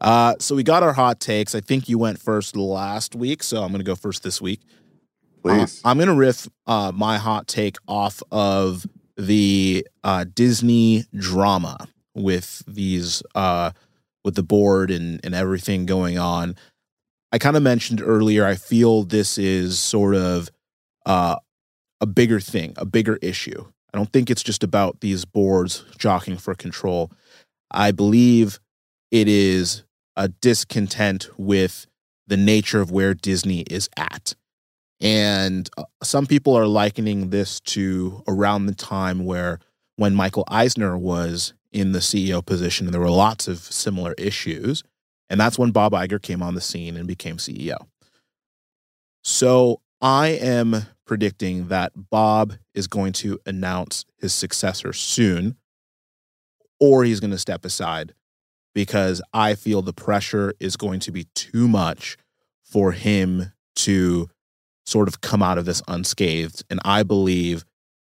uh, 0.00 0.34
so 0.38 0.54
we 0.54 0.62
got 0.62 0.82
our 0.82 0.94
hot 0.94 1.20
takes. 1.20 1.54
I 1.54 1.60
think 1.60 1.86
you 1.86 1.98
went 1.98 2.18
first 2.18 2.56
last 2.56 3.14
week, 3.14 3.42
so 3.42 3.62
I'm 3.62 3.68
going 3.68 3.80
to 3.80 3.84
go 3.84 3.94
first 3.94 4.22
this 4.22 4.40
week. 4.40 4.60
Please. 5.42 5.82
Uh, 5.84 5.88
I'm 5.88 5.98
going 5.98 6.08
to 6.08 6.14
riff 6.14 6.48
uh, 6.66 6.92
my 6.94 7.18
hot 7.18 7.46
take 7.46 7.76
off 7.86 8.22
of 8.30 8.86
the 9.20 9.86
uh, 10.02 10.24
Disney 10.34 11.04
drama 11.14 11.88
with 12.14 12.62
these 12.66 13.22
uh, 13.34 13.72
with 14.24 14.34
the 14.34 14.42
board 14.42 14.90
and 14.90 15.20
and 15.24 15.34
everything 15.34 15.86
going 15.86 16.18
on. 16.18 16.56
I 17.32 17.38
kind 17.38 17.56
of 17.56 17.62
mentioned 17.62 18.02
earlier. 18.02 18.44
I 18.44 18.56
feel 18.56 19.04
this 19.04 19.38
is 19.38 19.78
sort 19.78 20.16
of 20.16 20.50
uh, 21.06 21.36
a 22.00 22.06
bigger 22.06 22.40
thing, 22.40 22.74
a 22.76 22.84
bigger 22.84 23.18
issue. 23.22 23.66
I 23.92 23.98
don't 23.98 24.12
think 24.12 24.30
it's 24.30 24.42
just 24.42 24.64
about 24.64 25.00
these 25.00 25.24
boards 25.24 25.84
jockeying 25.98 26.38
for 26.38 26.54
control. 26.54 27.10
I 27.70 27.92
believe 27.92 28.58
it 29.10 29.28
is 29.28 29.84
a 30.16 30.28
discontent 30.28 31.28
with 31.36 31.86
the 32.26 32.36
nature 32.36 32.80
of 32.80 32.90
where 32.90 33.14
Disney 33.14 33.60
is 33.62 33.88
at. 33.96 34.34
And 35.00 35.68
uh, 35.78 35.84
some 36.02 36.26
people 36.26 36.56
are 36.56 36.66
likening 36.66 37.30
this 37.30 37.60
to 37.60 38.22
around 38.28 38.66
the 38.66 38.74
time 38.74 39.24
where 39.24 39.58
when 39.96 40.14
Michael 40.14 40.44
Eisner 40.48 40.96
was 40.98 41.54
in 41.72 41.92
the 41.92 42.00
CEO 42.00 42.44
position 42.44 42.86
and 42.86 42.94
there 42.94 43.00
were 43.00 43.10
lots 43.10 43.48
of 43.48 43.58
similar 43.58 44.14
issues. 44.18 44.82
And 45.28 45.40
that's 45.40 45.58
when 45.58 45.70
Bob 45.70 45.92
Iger 45.92 46.20
came 46.20 46.42
on 46.42 46.54
the 46.54 46.60
scene 46.60 46.96
and 46.96 47.06
became 47.06 47.36
CEO. 47.36 47.76
So 49.22 49.80
I 50.00 50.28
am 50.28 50.86
predicting 51.06 51.68
that 51.68 51.92
Bob 52.10 52.54
is 52.74 52.86
going 52.86 53.12
to 53.14 53.38
announce 53.46 54.04
his 54.18 54.32
successor 54.32 54.92
soon, 54.92 55.56
or 56.78 57.04
he's 57.04 57.20
going 57.20 57.30
to 57.32 57.38
step 57.38 57.64
aside 57.64 58.14
because 58.74 59.20
I 59.32 59.54
feel 59.54 59.82
the 59.82 59.92
pressure 59.92 60.54
is 60.60 60.76
going 60.76 61.00
to 61.00 61.12
be 61.12 61.24
too 61.34 61.68
much 61.68 62.16
for 62.62 62.92
him 62.92 63.52
to 63.76 64.28
sort 64.86 65.08
of 65.08 65.20
come 65.20 65.42
out 65.42 65.58
of 65.58 65.64
this 65.64 65.82
unscathed. 65.88 66.64
And 66.70 66.80
I 66.84 67.02
believe 67.02 67.64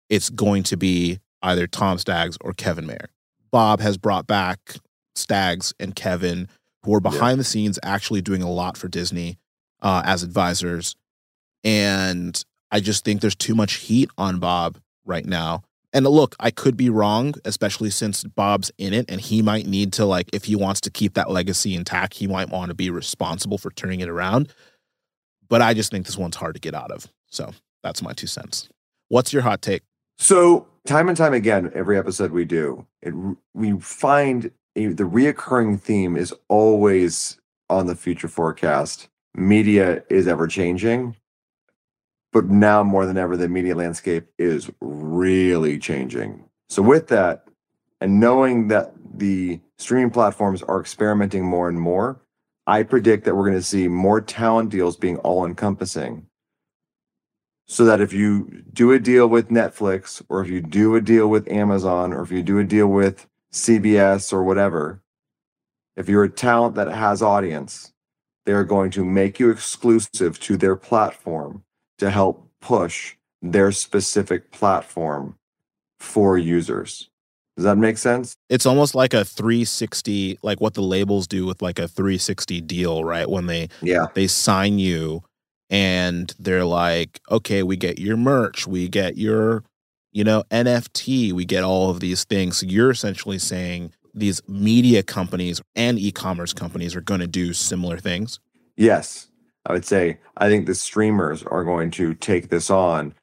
it's 0.09 0.31
going 0.31 0.63
to 0.65 0.77
be 0.77 1.21
either 1.43 1.67
Tom 1.67 1.99
Staggs 1.99 2.39
or 2.41 2.53
Kevin 2.53 2.87
Mayer. 2.87 3.09
Bob 3.51 3.81
has 3.81 3.99
brought 3.99 4.27
back 4.27 4.77
Staggs 5.15 5.75
and 5.79 5.95
Kevin, 5.95 6.49
who 6.85 6.95
are 6.95 7.01
behind 7.01 7.33
yeah. 7.33 7.37
the 7.37 7.45
scenes 7.45 7.79
actually 7.83 8.23
doing 8.23 8.43
a 8.43 8.51
lot 8.51 8.77
for 8.77 8.89
Disney 8.89 9.39
uh, 9.83 10.03
as 10.05 10.23
advisors. 10.23 10.97
And 11.65 12.43
I 12.71 12.81
just 12.81 13.05
think 13.05 13.21
there's 13.21 13.35
too 13.35 13.55
much 13.55 13.75
heat 13.75 14.11
on 14.17 14.39
Bob 14.39 14.79
right 15.05 15.27
now. 15.27 15.63
And 15.93 16.07
look, 16.07 16.35
I 16.41 16.51
could 16.51 16.77
be 16.77 16.89
wrong, 16.89 17.35
especially 17.45 17.91
since 17.91 18.25
Bob's 18.25 18.73
in 18.79 18.95
it 18.95 19.05
and 19.11 19.21
he 19.21 19.43
might 19.43 19.67
need 19.67 19.93
to, 19.95 20.07
like, 20.07 20.31
if 20.33 20.45
he 20.45 20.57
wants 20.57 20.81
to 20.83 20.91
keep 20.91 21.15
that 21.15 21.31
legacy 21.31 21.75
intact, 21.75 22.15
he 22.15 22.27
might 22.27 22.49
want 22.49 22.71
to 22.71 22.75
be 22.75 22.89
responsible 22.89 23.59
for 23.59 23.71
turning 23.73 24.01
it 24.01 24.09
around. 24.09 24.53
But 25.53 25.61
I 25.61 25.75
just 25.75 25.91
think 25.91 26.07
this 26.07 26.17
one's 26.17 26.37
hard 26.37 26.55
to 26.55 26.61
get 26.61 26.75
out 26.75 26.91
of. 26.91 27.07
So 27.29 27.53
that's 27.83 28.01
my 28.01 28.15
two 28.15 28.27
cents. 28.27 28.71
What's 29.09 29.35
your 29.35 29.43
hot 29.43 29.61
take? 29.61 29.83
So, 30.17 30.67
time 30.87 31.09
and 31.09 31.17
time 31.17 31.35
again, 31.35 31.71
every 31.75 31.99
episode 31.99 32.33
we 32.33 32.47
do, 32.47 32.87
it, 33.03 33.13
we 33.53 33.79
find 33.79 34.51
a, 34.77 34.87
the 34.87 35.05
reoccurring 35.05 35.79
theme 35.79 36.17
is 36.17 36.33
always 36.49 37.39
on 37.69 37.87
the 37.87 37.95
future 37.95 38.29
forecast. 38.29 39.09
Media 39.35 40.03
is 40.09 40.27
ever 40.27 40.47
changing 40.47 41.17
but 42.33 42.47
now 42.47 42.83
more 42.83 43.07
than 43.07 43.19
ever, 43.19 43.37
the 43.37 43.49
media 43.49 43.75
landscape 43.75 44.27
is 44.39 44.71
really 44.81 45.79
changing. 45.79 46.45
So, 46.69 46.83
with 46.83 47.09
that, 47.09 47.45
and 48.01 48.19
knowing 48.19 48.69
that 48.69 48.95
the 49.15 49.61
streaming 49.79 50.11
platforms 50.11 50.63
are 50.63 50.81
experimenting 50.81 51.45
more 51.45 51.69
and 51.69 51.79
more, 51.79 52.21
I 52.67 52.83
predict 52.85 53.25
that 53.25 53.35
we're 53.35 53.49
going 53.49 53.59
to 53.59 53.63
see 53.63 53.89
more 53.89 54.21
talent 54.21 54.71
deals 54.71 54.97
being 54.97 55.19
all 55.19 55.45
encompassing. 55.45 56.27
So 57.67 57.85
that 57.85 58.01
if 58.01 58.13
you 58.13 58.65
do 58.73 58.93
a 58.93 58.99
deal 58.99 59.27
with 59.27 59.49
Netflix, 59.49 60.23
or 60.29 60.43
if 60.43 60.49
you 60.49 60.61
do 60.61 60.95
a 60.95 61.01
deal 61.01 61.29
with 61.29 61.51
Amazon, 61.51 62.13
or 62.13 62.23
if 62.23 62.31
you 62.31 62.43
do 62.43 62.59
a 62.59 62.65
deal 62.65 62.87
with 62.87 63.27
CBS 63.53 64.33
or 64.33 64.43
whatever, 64.43 65.01
if 65.97 66.09
you're 66.09 66.25
a 66.25 66.31
talent 66.31 66.75
that 66.75 66.89
has 66.89 67.23
audience, 67.23 67.93
they're 68.45 68.65
going 68.65 68.91
to 68.91 69.05
make 69.05 69.39
you 69.39 69.51
exclusive 69.51 70.39
to 70.41 70.57
their 70.57 70.77
platform 70.77 71.65
to 71.99 72.11
help 72.11 72.49
push 72.61 73.17
their 73.41 73.73
specific 73.73 74.51
platform 74.51 75.37
for 75.99 76.37
users. 76.37 77.09
Does 77.57 77.65
that 77.65 77.77
make 77.77 77.99
sense? 77.99 78.35
It's 78.49 78.65
almost 78.65 78.95
like 78.95 79.13
a 79.13 79.25
360, 79.25 80.39
like 80.43 80.61
what 80.61 80.75
the 80.75 80.83
labels 80.83 81.27
do 81.27 81.45
with 81.45 81.61
like 81.61 81.79
a 81.79 81.87
360 81.87 82.61
deal, 82.63 83.05
right? 83.05 83.29
When 83.29 83.47
they 83.47 83.69
Yeah. 83.83 84.07
they 84.15 84.27
sign 84.27 84.79
you 84.79 85.23
and 85.69 86.35
they're 86.39 86.65
like, 86.65 87.21
okay, 87.31 87.63
we 87.63 87.77
get 87.77 87.99
your 87.99 88.17
merch, 88.17 88.67
we 88.67 88.89
get 88.89 89.17
your, 89.19 89.65
you 90.13 90.25
know, 90.25 90.45
NFT, 90.51 91.33
we 91.33 91.45
get 91.45 91.63
all 91.63 91.91
of 91.91 92.01
these 92.01 92.25
things. 92.25 92.59
So 92.59 92.67
you're 92.67 92.91
essentially 92.91 93.39
saying 93.39 93.93
these 94.15 94.41
media 94.49 95.03
companies 95.03 95.61
and 95.75 95.99
e-commerce 95.99 96.53
companies 96.53 96.95
are 96.97 97.01
going 97.01 97.21
to 97.21 97.27
do 97.27 97.53
similar 97.53 97.99
things. 97.99 98.41
Yes. 98.77 99.29
I 99.67 99.73
would 99.73 99.85
say 99.85 100.19
I 100.39 100.49
think 100.49 100.67
the 100.67 100.75
streamers 100.75 101.43
are 101.45 101.65
going 101.65 101.91
to 101.93 102.15
take 102.15 102.49
this 102.49 102.71
on. 102.71 103.15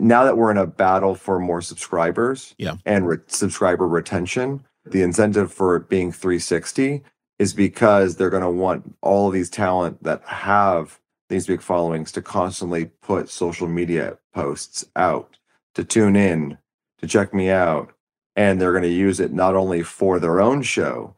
Now 0.00 0.24
that 0.24 0.36
we're 0.36 0.50
in 0.50 0.58
a 0.58 0.66
battle 0.66 1.14
for 1.14 1.38
more 1.38 1.60
subscribers 1.62 2.54
Yeah. 2.58 2.76
and 2.84 3.06
re- 3.06 3.18
subscriber 3.26 3.86
retention, 3.88 4.64
the 4.84 5.02
incentive 5.02 5.52
for 5.52 5.76
it 5.76 5.88
being 5.88 6.12
360 6.12 7.02
is 7.38 7.54
because 7.54 8.16
they're 8.16 8.30
going 8.30 8.42
to 8.42 8.50
want 8.50 8.96
all 9.00 9.28
of 9.28 9.34
these 9.34 9.50
talent 9.50 10.02
that 10.02 10.22
have 10.26 10.98
these 11.28 11.46
big 11.46 11.62
followings 11.62 12.12
to 12.12 12.22
constantly 12.22 12.86
put 13.02 13.28
social 13.28 13.66
media 13.68 14.18
posts 14.34 14.84
out, 14.96 15.38
to 15.74 15.82
tune 15.84 16.14
in, 16.16 16.58
to 17.00 17.06
check 17.06 17.32
me 17.32 17.48
out. 17.50 17.92
And 18.36 18.60
they're 18.60 18.72
going 18.72 18.82
to 18.82 18.88
use 18.88 19.20
it 19.20 19.32
not 19.32 19.54
only 19.54 19.82
for 19.82 20.18
their 20.18 20.40
own 20.40 20.62
show, 20.62 21.14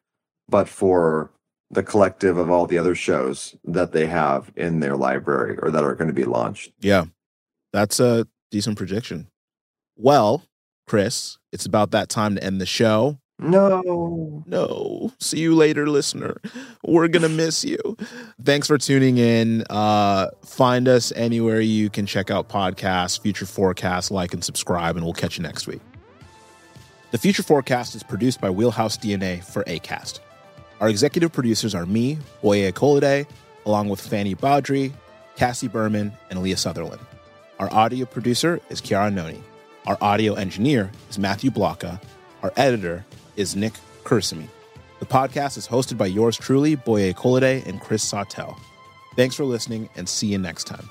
but 0.49 0.69
for 0.69 1.31
the 1.71 1.83
collective 1.83 2.37
of 2.37 2.51
all 2.51 2.67
the 2.67 2.79
other 2.79 2.95
shows 2.95 3.57
that 3.65 3.93
they 3.93 4.07
have 4.07 4.53
in 4.57 4.81
their 4.81 4.97
library 4.97 5.57
or 5.61 5.71
that 5.71 5.83
are 5.85 5.95
going 5.95 6.09
to 6.09 6.15
be 6.15 6.25
launched. 6.25 6.73
Yeah. 6.81 7.07
That's 7.73 7.99
a 7.99 8.27
decent 8.55 8.79
prediction. 8.79 9.27
Well, 9.97 10.45
Chris, 10.87 11.39
it's 11.51 11.67
about 11.67 11.91
that 11.91 12.09
time 12.09 12.37
to 12.37 12.45
end 12.45 12.61
the 12.61 12.67
show. 12.67 13.19
No. 13.41 14.45
No. 14.47 15.13
See 15.19 15.41
you 15.41 15.57
later, 15.57 15.89
listener. 15.89 16.37
We're 16.87 17.09
going 17.09 17.23
to 17.29 17.29
miss 17.29 17.65
you. 17.65 17.97
Thanks 18.41 18.69
for 18.69 18.79
tuning 18.79 19.19
in. 19.19 19.65
Uh, 19.69 20.29
find 20.45 20.87
us 20.87 21.11
anywhere 21.17 21.61
you 21.61 21.91
can 21.91 22.07
check 22.07 22.31
out 22.31 22.49
podcasts, 22.49 23.21
future 23.21 23.45
forecasts, 23.45 24.13
like 24.13 24.33
and 24.33 24.45
subscribe, 24.45 24.95
and 24.95 25.05
we'll 25.05 25.15
catch 25.15 25.37
you 25.37 25.43
next 25.43 25.67
week. 25.67 25.81
The 27.11 27.19
Future 27.19 27.43
Forecast 27.43 27.97
is 27.97 28.05
produced 28.05 28.41
by 28.41 28.51
Wheelhouse 28.51 28.97
DNA 28.97 29.43
for 29.43 29.65
ACAST. 29.65 30.21
Our 30.81 30.89
executive 30.89 31.33
producers 31.33 31.75
are 31.75 31.87
me, 31.87 32.19
Boye 32.41 32.71
Kolade, 32.71 33.27
along 33.67 33.89
with 33.89 34.01
Fanny 34.01 34.35
Baudry, 34.35 34.93
Cassie 35.35 35.67
Berman, 35.69 36.13
and 36.31 36.41
Leah 36.41 36.57
Sutherland. 36.57 37.01
Our 37.59 37.73
audio 37.73 38.05
producer 38.05 38.61
is 38.69 38.81
Chiara 38.81 39.11
Noni. 39.11 39.41
Our 39.87 39.97
audio 40.01 40.35
engineer 40.35 40.91
is 41.09 41.19
Matthew 41.21 41.51
Blocka. 41.51 42.01
Our 42.43 42.53
editor 42.57 43.05
is 43.37 43.55
Nick 43.55 43.75
Kursamy. 44.03 44.49
The 44.99 45.07
podcast 45.07 45.57
is 45.57 45.69
hosted 45.69 45.97
by 45.97 46.07
yours 46.07 46.37
truly, 46.37 46.75
Boye 46.75 47.13
Kolade 47.13 47.65
and 47.67 47.81
Chris 47.81 48.03
Sawtelle. 48.03 48.57
Thanks 49.15 49.37
for 49.37 49.45
listening 49.45 49.89
and 49.95 50.09
see 50.09 50.27
you 50.27 50.39
next 50.39 50.65
time. 50.65 50.91